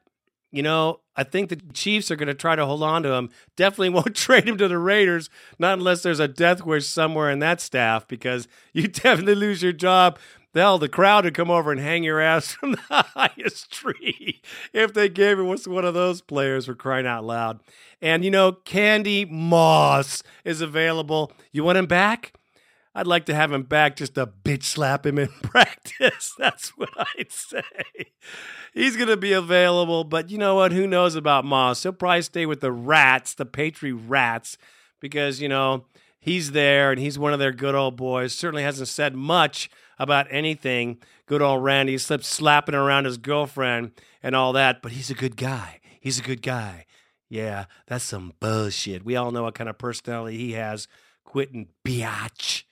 [0.52, 3.30] you know, I think the Chiefs are going to try to hold on to him.
[3.56, 7.40] Definitely won't trade him to the Raiders, not unless there's a death wish somewhere in
[7.40, 10.18] that staff, because you definitely lose your job.
[10.56, 14.94] Hell, the crowd would come over and hang your ass from the highest tree if
[14.94, 17.60] they gave it was one of those players for crying out loud.
[18.02, 21.32] And you know, Randy Moss is available.
[21.52, 22.34] You want him back?
[22.96, 26.36] I'd like to have him back just to bitch slap him in practice.
[26.38, 27.64] That's what I'd say.
[28.74, 30.72] He's going to be available, but you know what?
[30.72, 31.84] Who knows about Moss?
[31.84, 34.58] He'll probably stay with the Rats, the Patriot Rats,
[35.00, 35.86] because, you know,
[36.20, 38.34] he's there and he's one of their good old boys.
[38.34, 41.00] Certainly hasn't said much about anything.
[41.26, 45.36] Good old Randy slipped slapping around his girlfriend and all that, but he's a good
[45.36, 45.80] guy.
[46.00, 46.86] He's a good guy.
[47.30, 49.04] Yeah, that's some bullshit.
[49.04, 50.88] We all know what kind of personality he has.
[51.24, 52.64] Quitting biatch.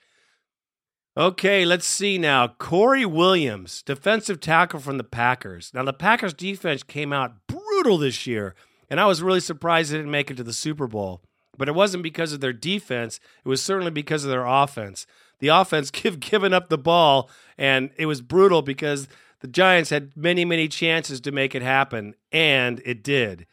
[1.18, 2.48] Okay, let's see now.
[2.48, 5.72] Corey Williams, defensive tackle from the Packers.
[5.74, 8.56] Now, the Packers defense came out brutal this year,
[8.90, 11.22] and I was really surprised they didn't make it to the Super Bowl.
[11.58, 15.06] But it wasn't because of their defense, it was certainly because of their offense.
[15.40, 19.10] The offense give, given up the ball, and it was brutal because
[19.42, 23.48] the Giants had many, many chances to make it happen, and it did.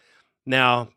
[0.46, 0.90] Now,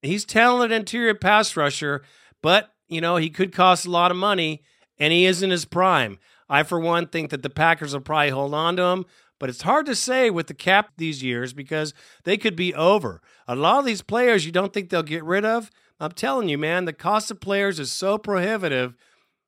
[0.00, 2.02] he's talented interior pass rusher,
[2.40, 4.62] but you know he could cost a lot of money,
[4.98, 6.18] and he is in his prime.
[6.48, 9.04] I, for one, think that the Packers will probably hold on to him,
[9.40, 13.20] but it's hard to say with the cap these years because they could be over.
[13.48, 15.70] A lot of these players you don't think they'll get rid of.
[15.98, 18.96] I'm telling you, man, the cost of players is so prohibitive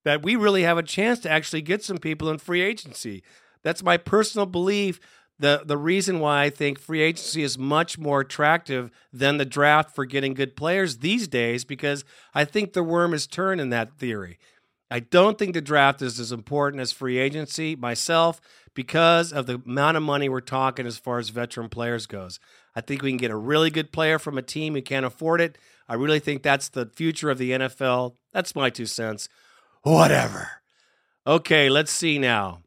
[0.05, 3.23] that we really have a chance to actually get some people in free agency.
[3.63, 5.01] That's my personal belief
[5.39, 9.95] the the reason why I think free agency is much more attractive than the draft
[9.95, 12.05] for getting good players these days because
[12.35, 14.39] I think the worm is turned in that theory.
[14.91, 18.41] I don't think the draft is as important as free agency myself
[18.75, 22.39] because of the amount of money we're talking as far as veteran players goes.
[22.75, 25.41] I think we can get a really good player from a team who can't afford
[25.41, 25.59] it.
[25.89, 28.15] I really think that's the future of the NFL.
[28.33, 29.29] That's my two cents.
[29.83, 30.51] Whatever.
[31.27, 32.61] Okay, let's see now.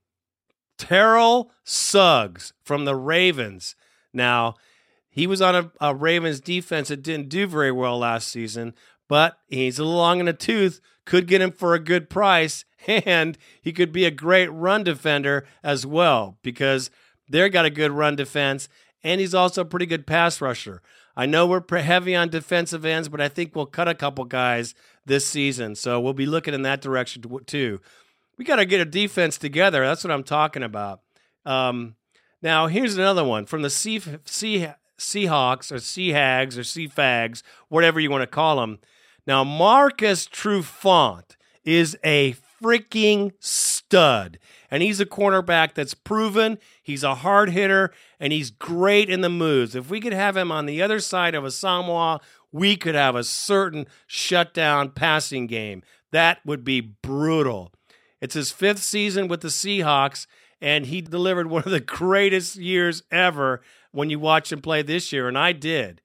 [0.77, 3.75] Terrell Suggs from the Ravens.
[4.13, 4.55] Now,
[5.09, 8.73] he was on a, a, Ravens defense that didn't do very well last season,
[9.07, 10.79] but he's a little long in the tooth,
[11.09, 15.45] could get him for a good price, and he could be a great run defender
[15.63, 16.89] as well because
[17.29, 18.69] they've got a good run defense,
[19.03, 20.81] and he's also a pretty good pass rusher.
[21.17, 24.73] I know we're heavy on defensive ends, but I think we'll cut a couple guys
[25.05, 27.81] this season, so we'll be looking in that direction too
[28.39, 29.85] we got to get a defense together.
[29.85, 31.01] That's what I'm talking about.
[31.45, 31.95] Um,
[32.41, 37.43] now, here's another one from the sea, sea, Seahawks or Sea Hags or Sea Fags,
[37.67, 38.79] whatever you want to call them.
[39.29, 44.39] Now, Marcus Trufant is a freaking stud.
[44.71, 46.57] And he's a cornerback that's proven.
[46.81, 49.75] He's a hard hitter and he's great in the moves.
[49.75, 52.21] If we could have him on the other side of Asomugha,
[52.51, 55.83] we could have a certain shutdown passing game.
[56.11, 57.71] That would be brutal.
[58.21, 60.25] It's his fifth season with the Seahawks,
[60.59, 63.61] and he delivered one of the greatest years ever
[63.91, 66.01] when you watch him play this year, and I did.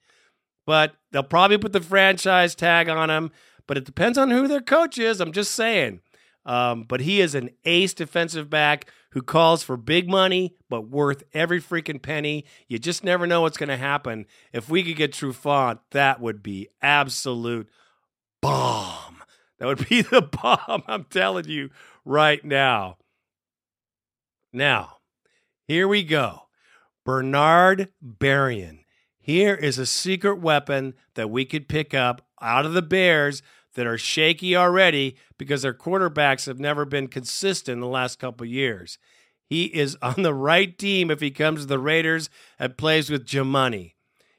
[0.67, 3.31] But they'll probably put the franchise tag on him,
[3.67, 5.21] but it depends on who their coach is.
[5.21, 6.01] I'm just saying.
[6.47, 11.23] Um, but he is an ace defensive back who calls for big money, but worth
[11.33, 12.45] every freaking penny.
[12.69, 14.27] You just never know what's going to happen.
[14.53, 17.69] If we could get Trufant, that would be absolute
[18.43, 19.23] bomb.
[19.59, 21.71] That would be the bomb, I'm telling you
[22.05, 22.99] right now.
[24.53, 24.99] Now,
[25.67, 26.43] here we go.
[27.05, 28.84] Bernard Berrian.
[29.25, 33.41] Here is a secret weapon that we could pick up out of the Bears
[33.73, 38.45] that are shaky already because their quarterbacks have never been consistent in the last couple
[38.47, 38.99] years.
[39.47, 43.25] He is on the right team if he comes to the Raiders and plays with
[43.25, 43.95] Jamani.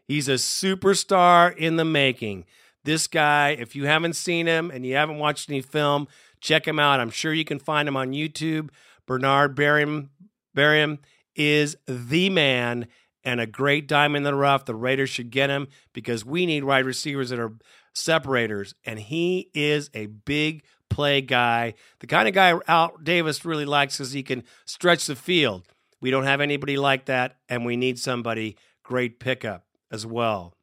[0.08, 2.46] He's a superstar in the making.
[2.84, 6.08] This guy, if you haven't seen him and you haven't watched any film,
[6.42, 7.00] check him out.
[7.00, 8.70] I'm sure you can find him on YouTube.
[9.08, 10.10] Bernard Berrian,
[10.56, 11.00] Berrian
[11.36, 12.88] is the man
[13.26, 14.66] and a great diamond in the rough.
[14.66, 17.54] The Raiders should get him because we need wide receivers that are
[17.94, 21.74] separators, and he is a big play guy.
[22.00, 25.64] The kind of guy Al Davis really likes because he can stretch the field.
[26.00, 30.54] We don't have anybody like that, and we need somebody great pickup as well.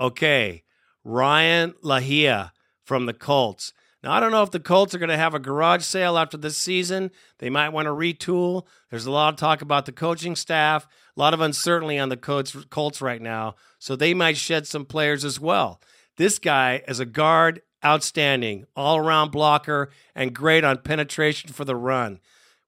[0.00, 0.64] Okay,
[1.04, 2.50] Ryan Lilja
[2.84, 3.72] from the Colts.
[4.02, 6.36] Now, I don't know if the Colts are going to have a garage sale after
[6.36, 7.10] this season.
[7.38, 8.66] They might want to retool.
[8.90, 10.86] There's a lot of talk about the coaching staff,
[11.16, 13.56] a lot of uncertainty on the Colts right now.
[13.78, 15.80] So they might shed some players as well.
[16.16, 21.76] This guy, as a guard, outstanding, all around blocker, and great on penetration for the
[21.76, 22.20] run.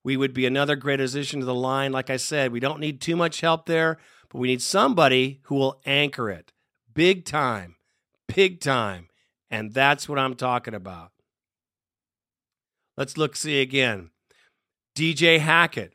[0.04, 1.92] We would be another great addition to the line.
[1.92, 3.98] Like I said, we don't need too much help there,
[4.28, 6.52] but we need somebody who will anchor it
[6.94, 7.76] big time,
[8.26, 9.08] big time.
[9.50, 11.12] And that's what I'm talking about.
[12.98, 14.10] Let's look see again.
[14.96, 15.94] DJ Hackett.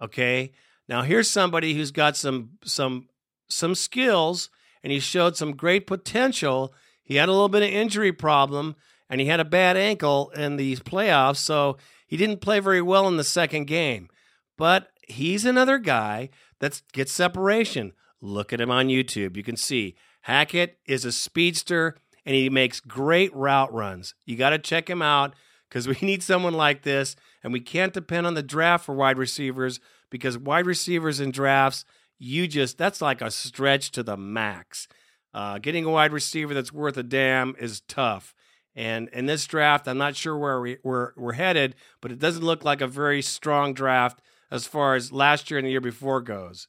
[0.00, 0.52] Okay.
[0.88, 3.08] Now here's somebody who's got some some
[3.48, 4.48] some skills
[4.84, 6.72] and he showed some great potential.
[7.02, 8.76] He had a little bit of injury problem
[9.10, 13.08] and he had a bad ankle in these playoffs, so he didn't play very well
[13.08, 14.08] in the second game.
[14.56, 16.30] But he's another guy
[16.60, 17.92] that gets separation.
[18.20, 19.36] Look at him on YouTube.
[19.36, 24.14] You can see Hackett is a speedster and he makes great route runs.
[24.24, 25.34] You got to check him out
[25.68, 29.18] because we need someone like this, and we can't depend on the draft for wide
[29.18, 31.84] receivers because wide receivers in drafts,
[32.18, 34.88] you just that's like a stretch to the max.
[35.34, 38.34] Uh, getting a wide receiver that's worth a damn is tough.
[38.74, 42.44] And in this draft, I'm not sure where we, we're, we're headed, but it doesn't
[42.44, 46.20] look like a very strong draft as far as last year and the year before
[46.20, 46.68] goes.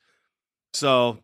[0.74, 1.20] So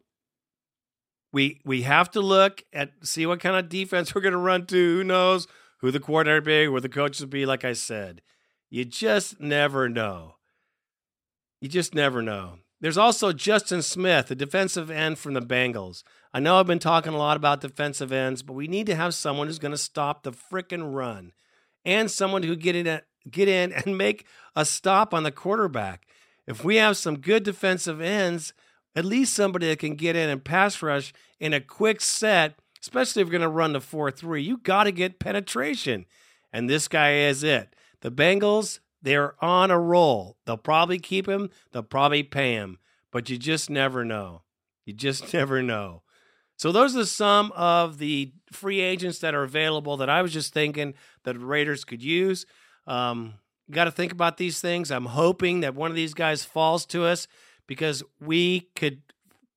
[1.32, 4.65] we we have to look at see what kind of defense we're going to run
[4.67, 4.97] to.
[4.97, 5.47] Who knows?
[5.84, 7.45] Who the coordinator be, where the coaches will be.
[7.45, 8.21] Like I said,
[8.69, 10.36] you just never know.
[11.59, 12.59] You just never know.
[12.79, 16.03] There's also Justin Smith, the defensive end from the Bengals.
[16.34, 19.13] I know I've been talking a lot about defensive ends, but we need to have
[19.13, 21.34] someone who's going to stop the frickin' run
[21.84, 24.25] and someone who get in get in and make
[24.55, 26.07] a stop on the quarterback.
[26.47, 28.53] If we have some good defensive ends,
[28.95, 33.21] at least somebody that can get in and pass rush in a quick set especially
[33.21, 34.43] if you're going to run the 4 3.
[34.43, 36.05] You got to get penetration.
[36.51, 37.75] And this guy is it.
[38.01, 40.38] The Bengals, they're on a roll.
[40.45, 42.77] They'll probably keep him, they'll probably pay him,
[43.11, 44.41] but you just never know.
[44.86, 46.03] You just never know.
[46.57, 50.53] So those are some of the free agents that are available that I was just
[50.53, 52.45] thinking that Raiders could use.
[52.86, 53.36] Um,
[53.71, 54.91] got to think about these things.
[54.91, 57.27] I'm hoping that one of these guys falls to us
[57.65, 59.01] because we could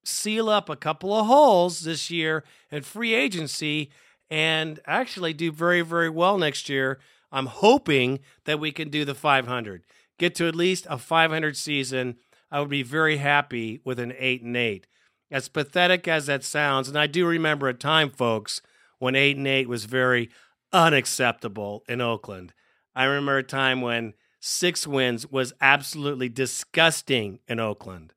[0.06, 3.90] seal up a couple of holes this year in free agency
[4.30, 6.98] and actually do very, very well next year.
[7.32, 9.82] I'm hoping that we can do the 500,
[10.18, 12.16] get to at least a 500 season.
[12.50, 14.86] I would be very happy with an 8 and 8.
[15.30, 18.60] As pathetic as that sounds, and I do remember a time, folks,
[18.98, 20.30] when 8 and 8 was very
[20.72, 22.52] unacceptable in Oakland.
[22.94, 28.12] I remember a time when six wins was absolutely disgusting in Oakland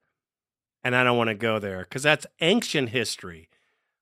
[0.84, 3.50] and I don't want to go there because that's ancient history.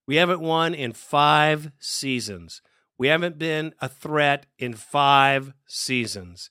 [0.08, 2.62] We haven't won in five seasons.
[2.98, 6.50] We haven't been a threat in five seasons.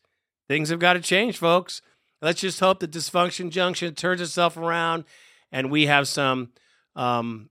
[0.48, 1.82] Things have got to change, folks.
[2.22, 5.04] Let's just hope that Dysfunction Junction turns itself around
[5.50, 6.50] and we have some
[6.94, 7.50] um,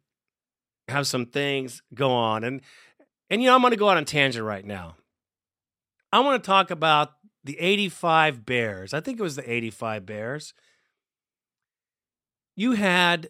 [0.87, 2.43] have some things go on.
[2.43, 2.61] And
[3.29, 4.95] and you know, I'm going to go out on a tangent right now.
[6.11, 7.13] I want to talk about
[7.43, 8.93] the 85 Bears.
[8.93, 10.53] I think it was the 85 Bears.
[12.55, 13.29] You had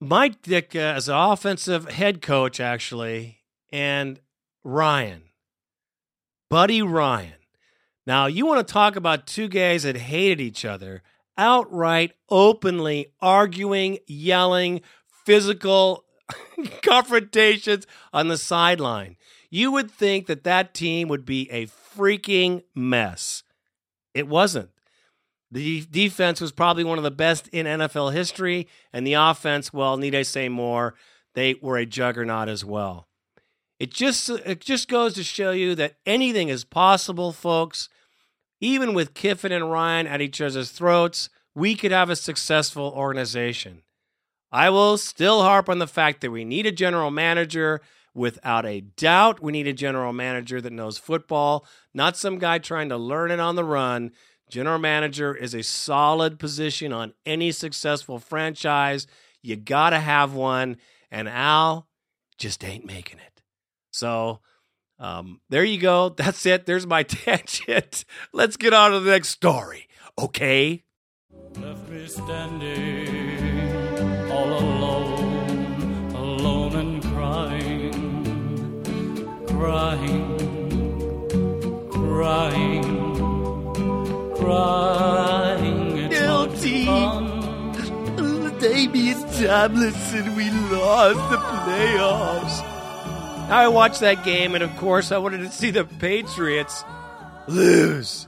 [0.00, 3.38] Mike Ditka as an offensive head coach, actually,
[3.72, 4.20] and
[4.62, 5.22] Ryan,
[6.50, 7.32] Buddy Ryan.
[8.06, 11.02] Now, you want to talk about two guys that hated each other,
[11.36, 14.82] outright, openly arguing, yelling,
[15.24, 16.04] physical
[16.82, 19.16] confrontations on the sideline.
[19.50, 23.42] You would think that that team would be a freaking mess.
[24.14, 24.70] It wasn't.
[25.50, 29.96] The defense was probably one of the best in NFL history, and the offense, well,
[29.96, 30.94] need I say more?
[31.34, 33.08] They were a juggernaut as well.
[33.78, 37.88] It just it just goes to show you that anything is possible, folks.
[38.60, 43.82] Even with Kiffin and Ryan at each other's throats, we could have a successful organization.
[44.50, 47.80] I will still harp on the fact that we need a general manager.
[48.14, 52.88] Without a doubt, we need a general manager that knows football, not some guy trying
[52.88, 54.10] to learn it on the run.
[54.48, 59.06] General manager is a solid position on any successful franchise.
[59.42, 60.78] You got to have one,
[61.10, 61.86] and Al
[62.38, 63.42] just ain't making it.
[63.90, 64.40] So,
[64.98, 66.08] um, there you go.
[66.16, 66.66] That's it.
[66.66, 68.04] There's my tangent.
[68.32, 69.88] Let's get on to the next story.
[70.18, 70.84] Okay.
[71.56, 73.58] Left me standing
[74.30, 77.92] all alone, alone and crying,
[79.46, 80.38] crying,
[81.90, 82.87] crying,
[84.48, 85.98] crying.
[85.98, 88.58] It's hard to run.
[88.58, 92.64] Damian Tomlinson, we lost the playoffs.
[93.50, 96.82] I watched that game, and of course, I wanted to see the Patriots
[97.46, 98.26] lose,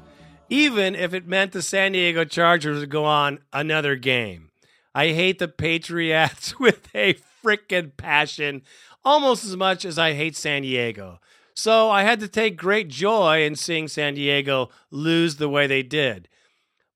[0.48, 4.50] even if it meant the San Diego Chargers would go on another game.
[4.94, 7.14] I hate the Patriots with a
[7.44, 8.62] freaking passion,
[9.04, 11.18] almost as much as I hate San Diego.
[11.60, 15.82] So I had to take great joy in seeing San Diego lose the way they
[15.82, 16.26] did.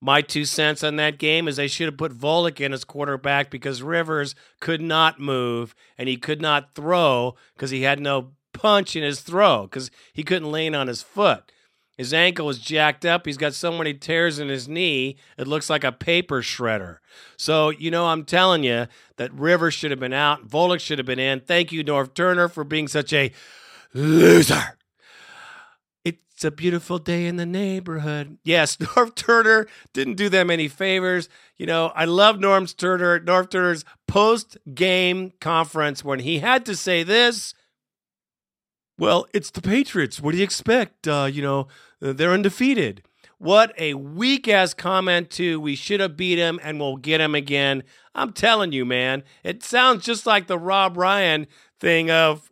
[0.00, 3.50] My two cents on that game is they should have put Volek in as quarterback
[3.50, 8.96] because Rivers could not move and he could not throw because he had no punch
[8.96, 11.52] in his throw because he couldn't lean on his foot.
[11.98, 13.26] His ankle was jacked up.
[13.26, 17.00] He's got so many tears in his knee, it looks like a paper shredder.
[17.36, 18.86] So, you know, I'm telling you
[19.18, 20.48] that Rivers should have been out.
[20.48, 21.40] Volek should have been in.
[21.40, 23.30] Thank you, Norv Turner, for being such a
[23.94, 24.76] loser.
[26.34, 28.38] It's a beautiful day in the neighborhood.
[28.42, 31.28] Yes, Norv Turner didn't do them any favors.
[31.56, 36.74] You know, I love Norv Turner, Norv Turner's post game conference when he had to
[36.74, 37.54] say this.
[38.98, 40.20] Well, it's the Patriots.
[40.20, 41.06] What do you expect?
[41.06, 41.68] Uh, you know,
[42.00, 43.02] they're undefeated.
[43.38, 45.60] What a weak ass comment, too.
[45.60, 47.84] We should have beat him and we'll get him again.
[48.14, 49.22] I'm telling you, man.
[49.44, 51.46] It sounds just like the Rob Ryan
[51.78, 52.50] thing of,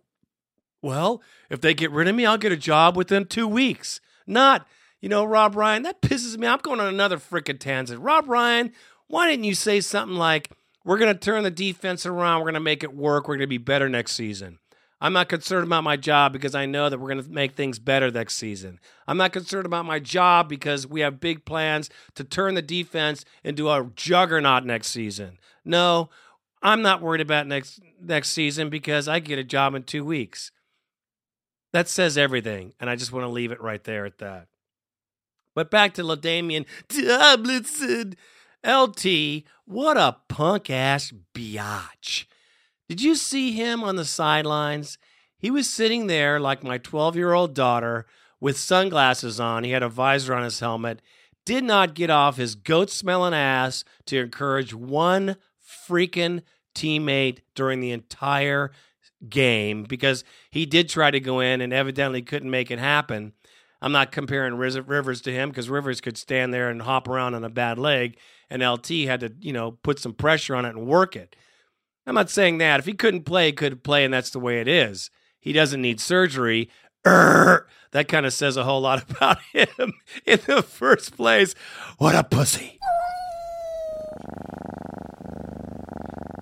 [0.82, 4.00] well, if they get rid of me, I'll get a job within two weeks.
[4.26, 4.66] Not,
[5.00, 6.46] you know, Rob Ryan, that pisses me.
[6.46, 8.00] I'm going on another freaking tangent.
[8.00, 8.72] Rob Ryan,
[9.06, 10.50] why didn't you say something like,
[10.84, 13.46] we're going to turn the defense around, we're going to make it work, we're going
[13.46, 14.58] to be better next season?
[15.00, 17.80] I'm not concerned about my job because I know that we're going to make things
[17.80, 18.78] better next season.
[19.08, 23.24] I'm not concerned about my job because we have big plans to turn the defense
[23.42, 25.38] into a juggernaut next season.
[25.64, 26.08] No,
[26.62, 30.52] I'm not worried about next next season because I get a job in 2 weeks.
[31.72, 34.48] That says everything, and I just want to leave it right there at that.
[35.54, 38.16] But back to LaDainian Tomlinson.
[38.64, 42.26] LT, what a punk ass biatch.
[42.88, 44.98] Did you see him on the sidelines?
[45.36, 48.06] He was sitting there like my 12 year old daughter
[48.38, 49.64] with sunglasses on.
[49.64, 51.00] He had a visor on his helmet.
[51.44, 55.36] Did not get off his goat smelling ass to encourage one
[55.88, 56.42] freaking
[56.74, 58.70] teammate during the entire
[59.28, 63.32] game because he did try to go in and evidently couldn't make it happen.
[63.80, 67.42] I'm not comparing Rivers to him because Rivers could stand there and hop around on
[67.42, 68.16] a bad leg,
[68.48, 71.34] and LT had to, you know, put some pressure on it and work it.
[72.06, 72.80] I'm not saying that.
[72.80, 75.10] If he couldn't play, he could play, and that's the way it is.
[75.40, 76.70] He doesn't need surgery.
[77.04, 77.64] Urgh.
[77.90, 79.94] That kind of says a whole lot about him
[80.24, 81.54] in the first place.
[81.98, 82.78] What a pussy.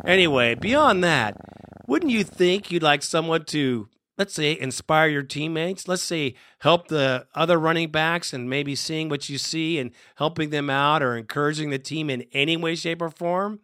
[0.07, 1.37] Anyway, beyond that,
[1.91, 5.89] wouldn't you think you'd like someone to, let's say, inspire your teammates?
[5.89, 10.51] Let's say, help the other running backs and maybe seeing what you see and helping
[10.51, 13.59] them out or encouraging the team in any way, shape, or form?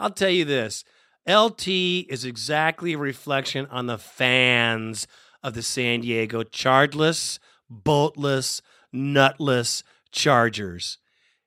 [0.00, 0.82] I'll tell you this
[1.28, 5.06] LT is exactly a reflection on the fans
[5.40, 7.38] of the San Diego Chargeless,
[7.70, 8.60] Boltless,
[8.92, 10.98] Nutless Chargers.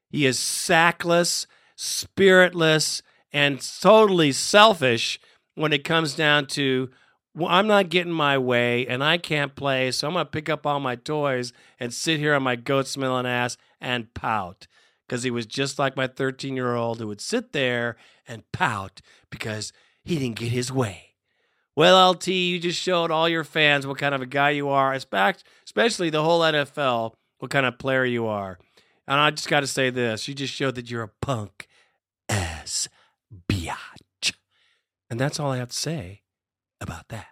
[0.08, 3.02] He is sackless, spiritless,
[3.34, 5.20] and totally selfish
[5.56, 6.90] when it comes down to
[7.36, 10.50] well, I'm not getting my way and I can't play, so I'm going to pick
[10.50, 14.68] up all my toys and sit here on my goat smelling ass and pout.
[15.08, 17.98] Because he was just like my 13 year old who would sit there
[18.28, 19.74] and pout because
[20.04, 21.16] he didn't get his way.
[21.76, 24.94] Well, LT, you just showed all your fans what kind of a guy you are,
[24.94, 28.60] especially the whole NFL, what kind of player you are.
[29.08, 31.68] And I just got to say this you just showed that you're a punk
[32.30, 32.88] ass
[33.50, 33.93] biatch.
[35.14, 36.24] And that's all I have to say
[36.82, 37.28] about that.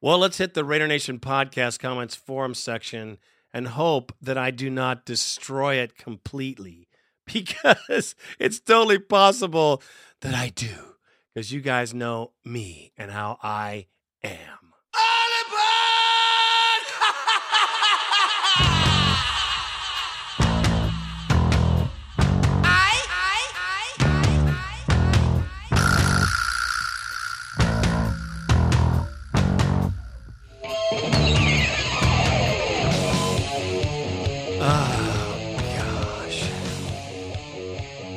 [0.00, 3.18] Well, let's hit the Raider Nation podcast comments forum section
[3.52, 6.88] and hope that I do not destroy it completely
[7.30, 9.82] because it's totally possible
[10.22, 10.94] that I do
[11.34, 13.88] because you guys know me and how I
[14.22, 14.72] am.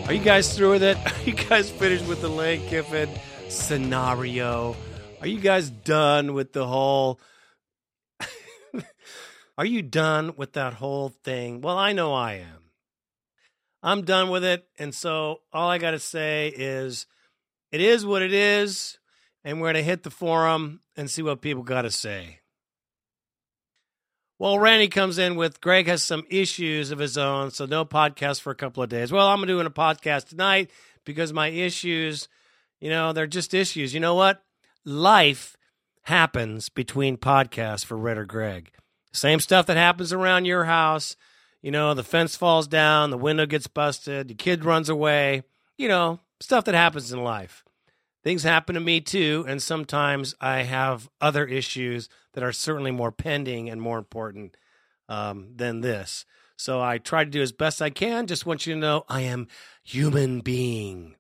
[0.08, 0.98] Are you guys through with it?
[1.06, 3.10] Are you guys finished with the Lane Kiffin
[3.50, 4.78] scenario?
[5.20, 7.20] Are you guys done with the whole?
[9.58, 11.60] Are you done with that whole thing?
[11.60, 12.72] Well, I know I am.
[13.84, 17.06] I'm done with it, and so all I got to say is,
[17.74, 19.00] it is what it is,
[19.44, 22.40] and we're gonna hit the forum and see what people got to say.
[24.40, 28.42] Well, Randy comes in with Greg has some issues of his own, so no podcast
[28.42, 29.12] for a couple of days.
[29.12, 30.70] Well, I'm doing a podcast tonight
[31.06, 32.28] because my issues,
[32.80, 33.96] you know, they're just issues.
[33.96, 34.44] You know what?
[34.86, 35.58] Life
[36.04, 38.70] happens between podcasts for Red or Greg.
[39.12, 41.16] Same stuff that happens around your house.
[41.64, 45.42] You know, the fence falls down, the window gets busted, the kid runs away.
[45.80, 47.64] You know, stuff that happens in life
[48.28, 53.10] things happen to me too, and sometimes I have other issues that are certainly more
[53.10, 54.58] pending and more important
[55.08, 56.26] um, than this.
[56.58, 58.28] So I try to do as best I can.
[58.28, 59.48] Just want you to know I am
[59.82, 61.16] human being.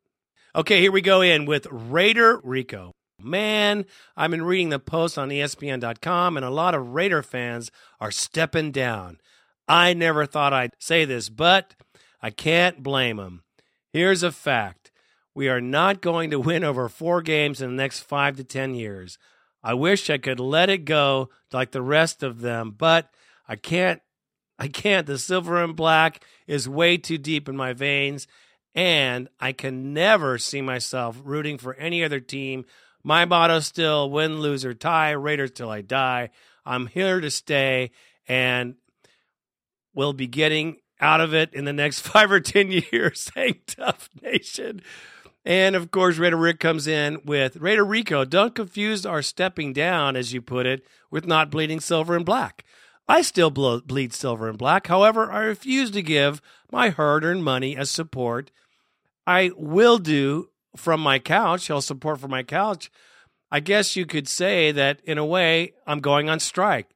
[0.54, 2.92] Okay, here we go in with Raider Rico.
[3.22, 3.86] Man,
[4.18, 8.74] I've been reading the posts on ESPN.com, and a lot of Raider fans are stepping
[8.74, 9.22] down.
[9.66, 11.74] I never thought I'd say this, but
[12.22, 13.44] I can't blame them.
[13.94, 14.87] Here's a fact
[15.38, 18.74] we are not going to win over four games in the next five to 10
[18.74, 19.20] years.
[19.62, 23.12] I wish I could let it go like the rest of them, but
[23.48, 24.02] I can't.
[24.58, 25.06] I can't.
[25.06, 28.26] The silver and black is way too deep in my veins,
[28.74, 32.66] and I can never see myself rooting for any other team.
[33.04, 36.32] My motto still win, lose, or tie, Raiders till I die.
[36.66, 37.92] I'm here to stay,
[38.28, 38.74] and
[39.94, 43.30] we'll be getting out of it in the next five or 10 years.
[43.36, 44.82] Hang tough, nation.
[45.48, 48.26] And of course, Raider Rick comes in with Raider Rico.
[48.26, 52.66] Don't confuse our stepping down, as you put it, with not bleeding silver and black.
[53.08, 54.88] I still bleed silver and black.
[54.88, 58.52] However, I refuse to give my hard earned money as support.
[59.26, 62.92] I will do from my couch, I'll support from my couch.
[63.50, 66.90] I guess you could say that in a way, I'm going on strike.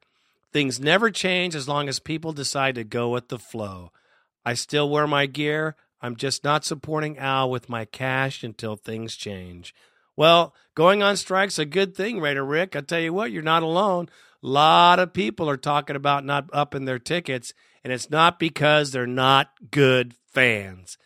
[0.52, 3.92] Things never change as long as people decide to go with the flow.
[4.44, 5.74] I still wear my gear.
[6.02, 9.72] I'm just not supporting Al with my cash until things change.
[10.16, 12.74] Well, going on strike's a good thing, Raider Rick.
[12.74, 14.08] I tell you what, you're not alone.
[14.42, 18.90] A lot of people are talking about not upping their tickets, and it's not because
[18.90, 20.98] they're not good fans.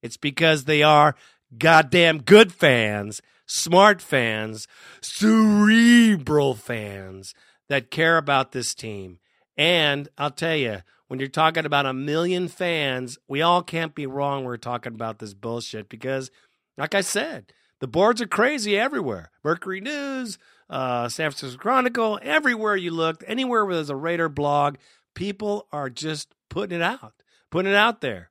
[0.00, 1.16] It's because they are
[1.58, 4.68] goddamn good fans, smart fans,
[5.00, 7.34] cerebral fans
[7.68, 9.18] that care about this team.
[9.56, 14.06] And I'll tell you, when you're talking about a million fans, we all can't be
[14.06, 14.44] wrong.
[14.44, 16.30] We're talking about this bullshit because,
[16.76, 19.30] like I said, the boards are crazy everywhere.
[19.42, 20.38] Mercury News,
[20.70, 24.76] uh, San Francisco Chronicle, everywhere you look, anywhere where there's a Raider blog,
[25.14, 27.14] people are just putting it out,
[27.50, 28.30] putting it out there.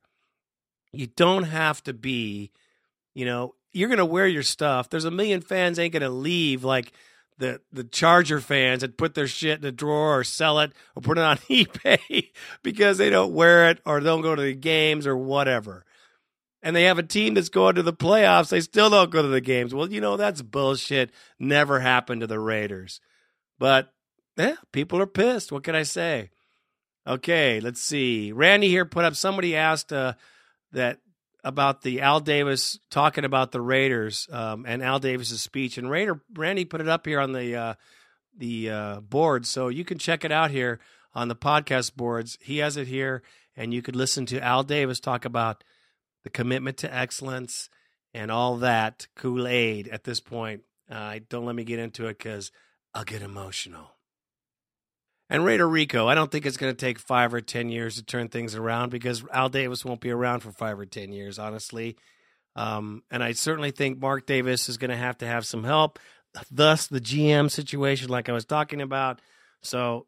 [0.92, 2.50] You don't have to be,
[3.14, 4.88] you know, you're going to wear your stuff.
[4.88, 6.92] There's a million fans ain't going to leave like
[7.38, 11.02] the the Charger fans that put their shit in a drawer or sell it or
[11.02, 12.30] put it on eBay
[12.62, 15.84] because they don't wear it or don't go to the games or whatever.
[16.62, 19.28] And they have a team that's going to the playoffs, they still don't go to
[19.28, 19.74] the games.
[19.74, 21.10] Well, you know, that's bullshit.
[21.38, 23.00] Never happened to the Raiders.
[23.58, 23.92] But
[24.36, 25.52] yeah, people are pissed.
[25.52, 26.30] What can I say?
[27.06, 28.32] Okay, let's see.
[28.32, 30.14] Randy here put up somebody asked uh,
[30.72, 31.00] that
[31.44, 36.20] about the Al Davis talking about the Raiders um, and Al Davis's speech, and Raider
[36.34, 37.74] Randy put it up here on the uh,
[38.36, 40.80] the uh, board, so you can check it out here
[41.14, 42.38] on the podcast boards.
[42.40, 43.22] He has it here,
[43.56, 45.62] and you could listen to Al Davis talk about
[46.24, 47.68] the commitment to excellence
[48.12, 50.62] and all that Kool Aid at this point.
[50.90, 52.50] Uh, don't let me get into it because
[52.94, 53.93] I'll get emotional.
[55.34, 58.04] And Raider Rico, I don't think it's going to take five or 10 years to
[58.04, 61.96] turn things around because Al Davis won't be around for five or 10 years, honestly.
[62.54, 65.98] Um, and I certainly think Mark Davis is going to have to have some help.
[66.52, 69.18] Thus, the GM situation, like I was talking about.
[69.60, 70.06] So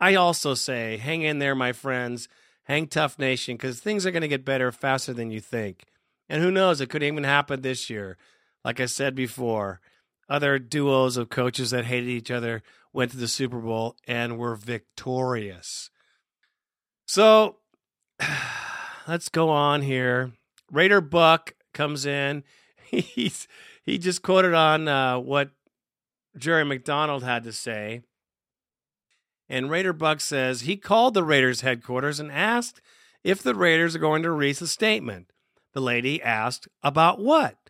[0.00, 2.26] I also say, hang in there, my friends.
[2.64, 5.84] Hang tough, nation, because things are going to get better faster than you think.
[6.30, 8.16] And who knows, it could even happen this year.
[8.64, 9.82] Like I said before,
[10.30, 12.62] other duos of coaches that hated each other
[12.92, 15.90] went to the Super Bowl and were victorious.
[17.06, 17.56] So
[19.08, 20.32] let's go on here.
[20.70, 22.44] Raider Buck comes in.
[22.84, 23.48] He's
[23.84, 25.50] he just quoted on uh, what
[26.36, 28.02] Jerry McDonald had to say.
[29.48, 32.80] And Raider Buck says he called the Raiders headquarters and asked
[33.24, 35.32] if the Raiders are going to release a statement.
[35.74, 37.61] The lady asked, About what?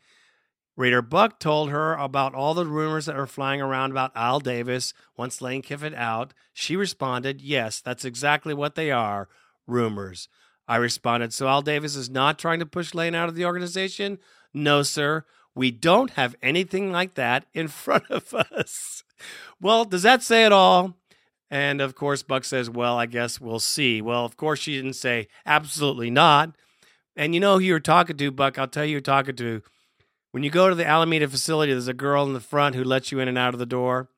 [0.77, 4.95] Raider Buck told her about all the rumors that were flying around about Al Davis
[5.16, 6.33] once Lane Kiffin out.
[6.53, 9.29] She responded, Yes, that's exactly what they are
[9.66, 10.29] rumors.
[10.66, 14.18] I responded, So Al Davis is not trying to push Lane out of the organization?
[14.55, 15.25] No, sir.
[15.55, 19.05] We don't have anything like that in front of us.
[19.61, 20.97] Well, does that say it all?
[21.51, 24.01] And of course, Buck says, Well, I guess we'll see.
[24.01, 26.57] Well, of course, she didn't say, Absolutely not.
[27.14, 28.59] And you know who you're talking to, Buck.
[28.59, 29.62] I'll tell you, you're talking to.
[30.33, 33.12] When you go to the Alameda facility, there's a girl in the front who lets
[33.12, 34.09] you in and out of the door.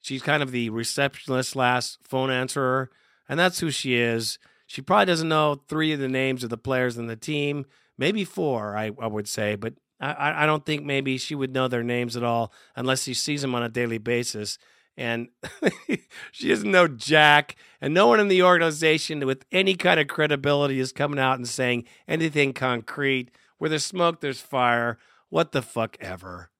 [0.00, 2.90] She's kind of the receptionist slash phone answerer,
[3.28, 4.38] and that's who she is.
[4.66, 7.66] She probably doesn't know three of the names of the players in the team,
[7.96, 11.68] maybe four, I, I would say, but I, I don't think maybe she would know
[11.68, 14.58] their names at all unless she sees them on a daily basis.
[14.96, 15.28] And
[16.32, 20.80] she doesn't know Jack, and no one in the organization with any kind of credibility
[20.80, 23.30] is coming out and saying anything concrete.
[23.58, 24.98] Where there's smoke, there's fire.
[25.30, 26.50] What the fuck ever.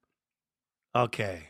[0.95, 1.49] Okay.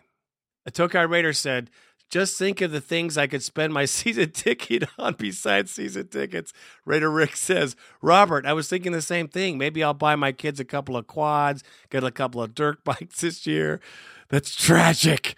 [0.67, 1.71] A Tokai Raider said,
[2.11, 6.53] just think of the things I could spend my season ticket on besides season tickets.
[6.85, 9.59] Raider Rick says, Robert, I was thinking the same thing.
[9.59, 13.21] Maybe I'll buy my kids a couple of quads, get a couple of dirt bikes
[13.21, 13.81] this year.
[14.29, 15.37] That's tragic.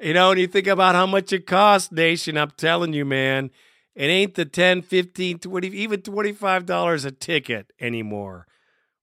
[0.00, 3.50] You know, and you think about how much it costs, Nation, I'm telling you, man,
[3.94, 8.46] it ain't the 10, 15, 20, even $25 a ticket anymore.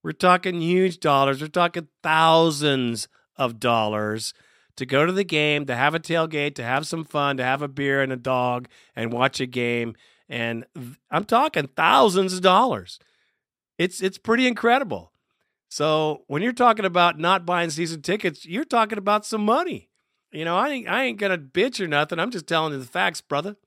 [0.04, 1.41] We're talking huge dollars.
[1.41, 4.34] We're talking thousands of dollars
[4.78, 7.62] to go to the game, to have a tailgate, to have some fun, to have
[7.62, 9.95] a beer and a dog and watch a game.
[10.30, 10.66] And
[11.10, 12.99] I'm talking thousands of dollars.
[13.78, 15.12] It's it's pretty incredible.
[15.70, 19.89] So when you're talking about not buying season tickets, you're talking about some money.
[20.32, 22.20] You know, I ain't I ain't gonna bitch or nothing.
[22.20, 23.58] I'm just telling you the facts, brother.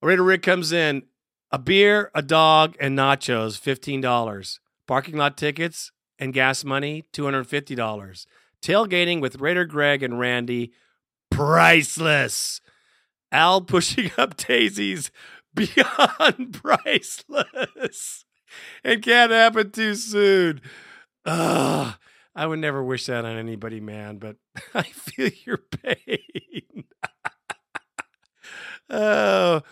[0.00, 1.04] Raider Rick comes in,
[1.50, 4.60] a beer, a dog, and nachos, fifteen dollars.
[4.92, 8.26] Parking lot tickets and gas money, $250.
[8.60, 10.74] Tailgating with Raider Greg and Randy,
[11.30, 12.60] priceless.
[13.32, 15.10] Al pushing up daisies,
[15.54, 18.26] beyond priceless.
[18.84, 20.60] It can't happen too soon.
[21.24, 21.94] Ugh,
[22.34, 24.36] I would never wish that on anybody, man, but
[24.74, 26.84] I feel your pain.
[28.90, 29.62] oh.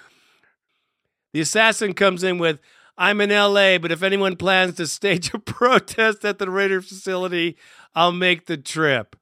[1.34, 2.58] The assassin comes in with
[3.00, 7.56] I'm in LA, but if anyone plans to stage a protest at the Raider facility,
[7.94, 9.16] I'll make the trip.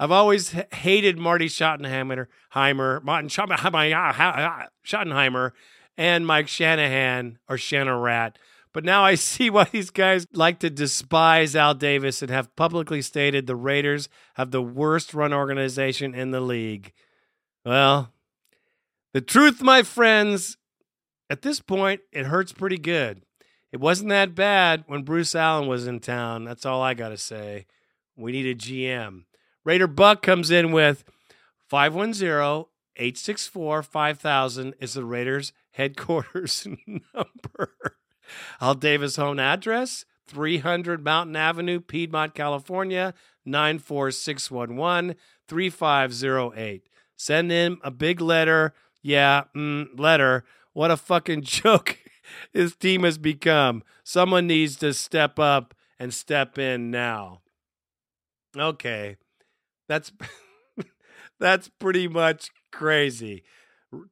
[0.00, 5.52] I've always hated Marty Schottenheimer, Heimer, Martin uh, uh, Schottenheimer,
[5.96, 8.34] and Mike Shanahan or Shanarat.
[8.72, 13.02] But now I see why these guys like to despise Al Davis and have publicly
[13.02, 16.92] stated the Raiders have the worst run organization in the league.
[17.64, 18.12] Well,
[19.12, 20.58] the truth, my friends,
[21.28, 23.22] at this point, it hurts pretty good.
[23.72, 26.44] It wasn't that bad when Bruce Allen was in town.
[26.44, 27.66] That's all I got to say.
[28.16, 29.24] We need a GM.
[29.64, 31.04] Raider Buck comes in with
[31.68, 32.66] 510
[32.98, 37.96] 864 5000 is the Raiders' headquarters number.
[38.60, 43.12] Al Davis' home address 300 Mountain Avenue, Piedmont, California
[43.44, 45.16] 94611
[45.48, 46.88] 3508.
[47.16, 48.74] Send him a big letter.
[49.02, 50.44] Yeah, mm, letter
[50.76, 51.96] what a fucking joke
[52.52, 53.82] this team has become.
[54.04, 57.40] Someone needs to step up and step in now.
[58.54, 59.16] Okay.
[59.88, 60.12] That's
[61.40, 63.42] that's pretty much crazy.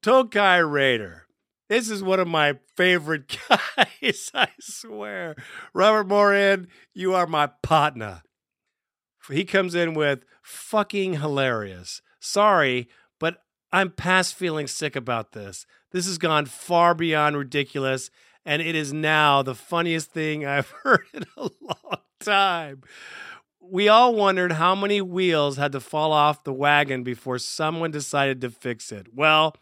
[0.01, 1.27] Tokai Raider.
[1.69, 3.37] This is one of my favorite
[3.77, 5.35] guys, I swear.
[5.75, 8.23] Robert Moran, you are my partner.
[9.31, 12.01] He comes in with fucking hilarious.
[12.21, 12.89] Sorry,
[13.21, 15.67] but I'm past feeling sick about this.
[15.95, 18.11] This has gone far beyond ridiculous,
[18.45, 22.83] and it is now the funniest thing I've heard in a long time.
[23.61, 28.41] we all wondered how many wheels had to fall off the wagon before someone decided
[28.41, 29.15] to fix it.
[29.15, 29.55] Well,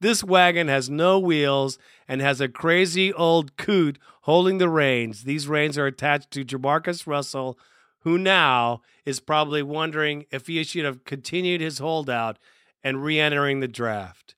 [0.00, 1.76] this wagon has no wheels
[2.06, 5.24] and has a crazy old coot holding the reins.
[5.24, 7.58] These reins are attached to Jamarcus Russell,
[8.02, 12.38] who now is probably wondering if he should have continued his holdout
[12.84, 14.36] and re entering the draft.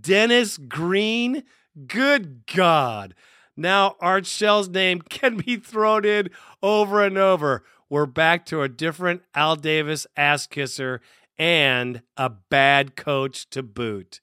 [0.00, 1.44] Dennis Green?
[1.86, 3.14] Good God.
[3.56, 6.30] Now Art Shell's name can be thrown in
[6.62, 7.64] over and over.
[7.88, 11.00] We're back to a different Al Davis ass kisser
[11.38, 14.20] and a bad coach to boot.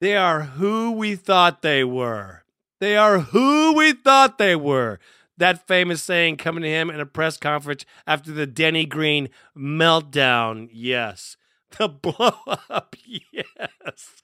[0.00, 2.44] They are who we thought they were.
[2.80, 5.00] They are who we thought they were.
[5.36, 10.68] That famous saying coming to him in a press conference after the Denny Green meltdown.
[10.72, 11.36] Yes.
[11.78, 12.32] The blow
[12.70, 12.96] up.
[13.32, 14.16] Yes.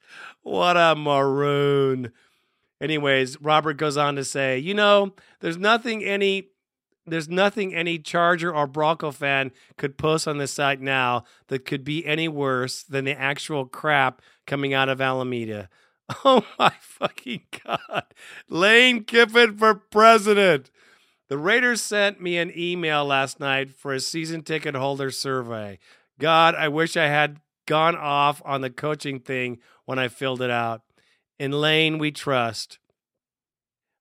[0.43, 2.11] What a maroon.
[2.79, 6.49] Anyways, Robert goes on to say, you know, there's nothing any
[7.07, 11.83] there's nothing any Charger or Bronco fan could post on the site now that could
[11.83, 15.69] be any worse than the actual crap coming out of Alameda.
[16.23, 18.03] Oh my fucking God.
[18.47, 20.69] Lane Kiffin for president.
[21.29, 25.79] The Raiders sent me an email last night for a season ticket holder survey.
[26.19, 30.51] God, I wish I had gone off on the coaching thing when I filled it
[30.51, 30.81] out.
[31.39, 32.79] In Lane, we trust.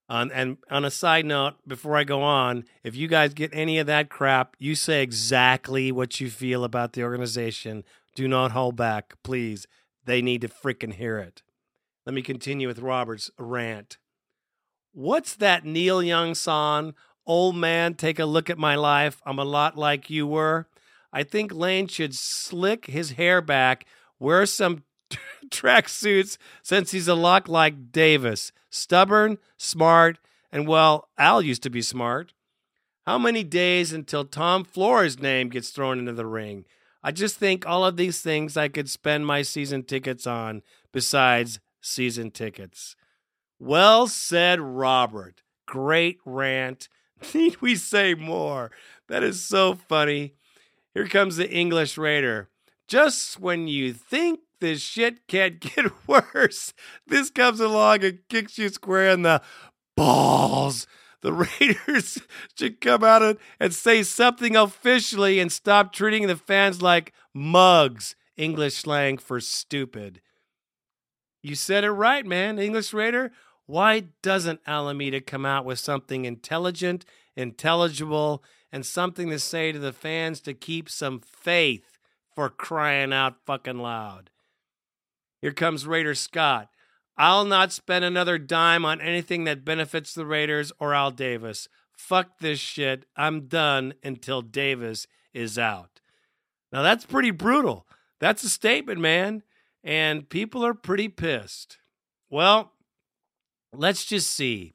[0.08, 3.78] Um, and on a side note, before I go on, if you guys get any
[3.78, 7.84] of that crap, you say exactly what you feel about the organization.
[8.14, 9.66] Do not hold back, please.
[10.04, 11.42] They need to freaking hear it.
[12.04, 13.96] Let me continue with Robert's rant.
[14.92, 16.94] What's that Neil Young song?
[17.26, 19.22] Old man, take a look at my life.
[19.24, 20.68] I'm a lot like you were.
[21.14, 23.86] I think Lane should slick his hair back,
[24.18, 24.82] wear some
[25.48, 30.18] tracksuits since he's a lot like Davis stubborn, smart,
[30.50, 32.32] and well, Al used to be smart.
[33.06, 36.64] How many days until Tom Flores' name gets thrown into the ring?
[37.00, 40.62] I just think all of these things I could spend my season tickets on
[40.92, 42.96] besides season tickets.
[43.60, 45.42] Well said, Robert.
[45.66, 46.88] Great rant.
[47.34, 48.72] Need we say more?
[49.08, 50.34] That is so funny.
[50.94, 52.48] Here comes the English Raider.
[52.86, 56.72] Just when you think this shit can't get worse.
[57.06, 59.42] This comes along and kicks you square in the
[59.96, 60.86] balls.
[61.22, 62.20] The Raiders
[62.56, 68.76] should come out and say something officially and stop treating the fans like mugs, English
[68.76, 70.20] slang for stupid.
[71.42, 73.32] You said it right, man, English Raider.
[73.66, 78.44] Why doesn't Alameda come out with something intelligent, intelligible,
[78.74, 82.00] and something to say to the fans to keep some faith
[82.34, 84.30] for crying out fucking loud?
[85.40, 86.70] Here comes Raider Scott.
[87.16, 91.68] I'll not spend another dime on anything that benefits the Raiders or Al Davis.
[91.96, 93.06] Fuck this shit.
[93.16, 96.00] I'm done until Davis is out.
[96.72, 97.86] Now that's pretty brutal.
[98.18, 99.44] That's a statement, man.
[99.84, 101.78] And people are pretty pissed.
[102.28, 102.72] Well,
[103.72, 104.72] let's just see.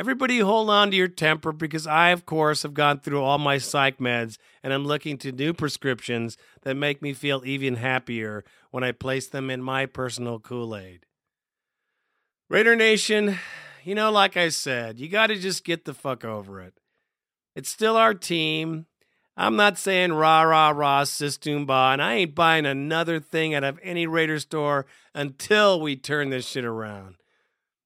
[0.00, 3.58] Everybody hold on to your temper because I, of course, have gone through all my
[3.58, 8.82] psych meds and I'm looking to new prescriptions that make me feel even happier when
[8.82, 11.04] I place them in my personal Kool Aid.
[12.48, 13.36] Raider Nation,
[13.84, 16.72] you know, like I said, you got to just get the fuck over it.
[17.54, 18.86] It's still our team.
[19.36, 23.78] I'm not saying rah, rah, rah, Sistumba, and I ain't buying another thing out of
[23.82, 27.16] any Raider store until we turn this shit around.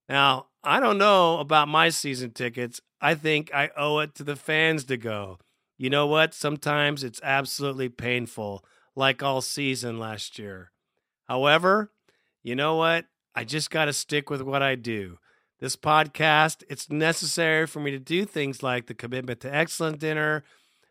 [0.08, 2.80] Now, I don't know about my season tickets.
[3.00, 5.38] I think I owe it to the fans to go.
[5.76, 6.32] You know what?
[6.32, 8.64] Sometimes it's absolutely painful,
[8.96, 10.70] like all season last year.
[11.28, 11.90] However,
[12.42, 13.06] you know what?
[13.34, 15.18] I just got to stick with what I do.
[15.60, 20.44] This podcast, it's necessary for me to do things like the Commitment to Excellence dinner,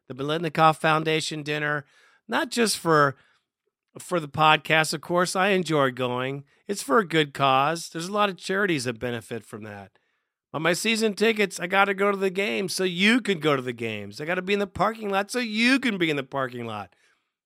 [0.08, 1.86] the Biletnikoff Foundation dinner,
[2.28, 3.16] not just for
[4.00, 4.94] for the podcast.
[4.94, 6.44] Of course, I enjoy going.
[6.68, 7.90] It's for a good cause.
[7.90, 9.92] There's a lot of charities that benefit from that.
[10.54, 13.56] On my season tickets, I got to go to the games so you can go
[13.56, 14.22] to the games.
[14.22, 16.66] I got to be in the parking lot so you can be in the parking
[16.66, 16.96] lot.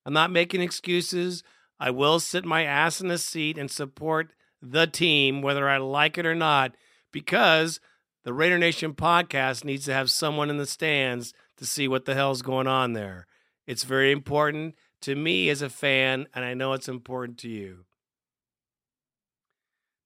[0.05, 1.43] I'm not making excuses.
[1.79, 6.17] I will sit my ass in the seat and support the team, whether I like
[6.17, 6.75] it or not,
[7.13, 7.79] because
[8.23, 12.15] the Raider Nation podcast needs to have someone in the stands to see what the
[12.15, 13.25] hell's going on there.
[13.65, 17.85] It's very important to me as a fan, and I know it's important to you.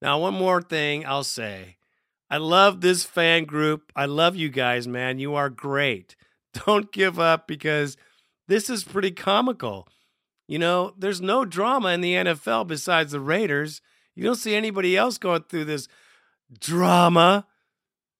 [0.02, 1.78] Now, one more thing I'll say.
[2.30, 3.92] I love this fan group.
[3.96, 5.20] I love you guys, man.
[5.20, 6.16] You are great.
[6.66, 7.98] Don't give up because
[8.48, 9.88] this is pretty comical.
[10.48, 13.82] You know, there's no drama in the NFL besides the Raiders.
[14.16, 15.88] You don't see anybody else going through this
[16.60, 17.46] drama.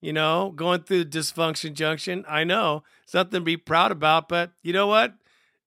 [0.00, 2.24] you know, going through dysfunction junction.
[2.28, 5.14] I know something to be proud about, but you know what?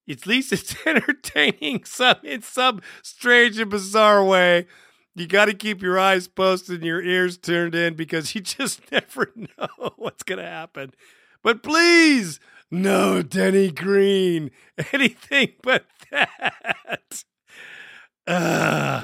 [0.09, 4.67] At least it's entertaining some in some strange and bizarre way.
[5.15, 8.91] You got to keep your eyes posted and your ears turned in because you just
[8.91, 10.93] never know what's going to happen.
[11.41, 12.39] But please,
[12.69, 14.51] no Denny Green.
[14.91, 17.23] Anything but that.
[18.27, 19.03] Ugh.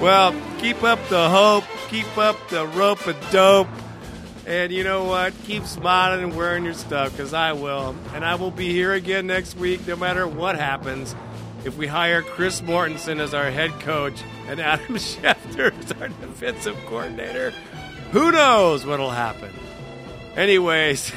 [0.00, 3.68] Well, keep up the hope, keep up the rope of dope.
[4.48, 5.34] And you know what?
[5.44, 7.94] Keep smiling and wearing your stuff because I will.
[8.14, 11.14] And I will be here again next week no matter what happens.
[11.66, 16.78] If we hire Chris Mortensen as our head coach and Adam Schefter as our defensive
[16.86, 17.52] coordinator,
[18.12, 19.52] who knows what'll happen?
[20.34, 21.12] Anyways,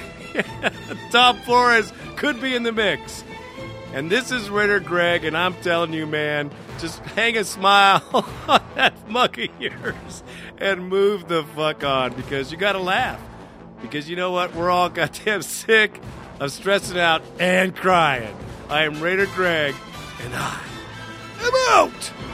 [1.11, 3.23] Tom Flores could be in the mix.
[3.93, 8.03] And this is Raider Greg, and I'm telling you, man, just hang a smile
[8.47, 10.23] on that mug of yours
[10.61, 13.19] and move the fuck on because you gotta laugh.
[13.81, 14.55] Because you know what?
[14.55, 15.99] We're all goddamn sick
[16.39, 18.35] of stressing out and crying.
[18.69, 19.75] I am Raider Greg,
[20.23, 20.61] and I
[21.41, 22.30] am out!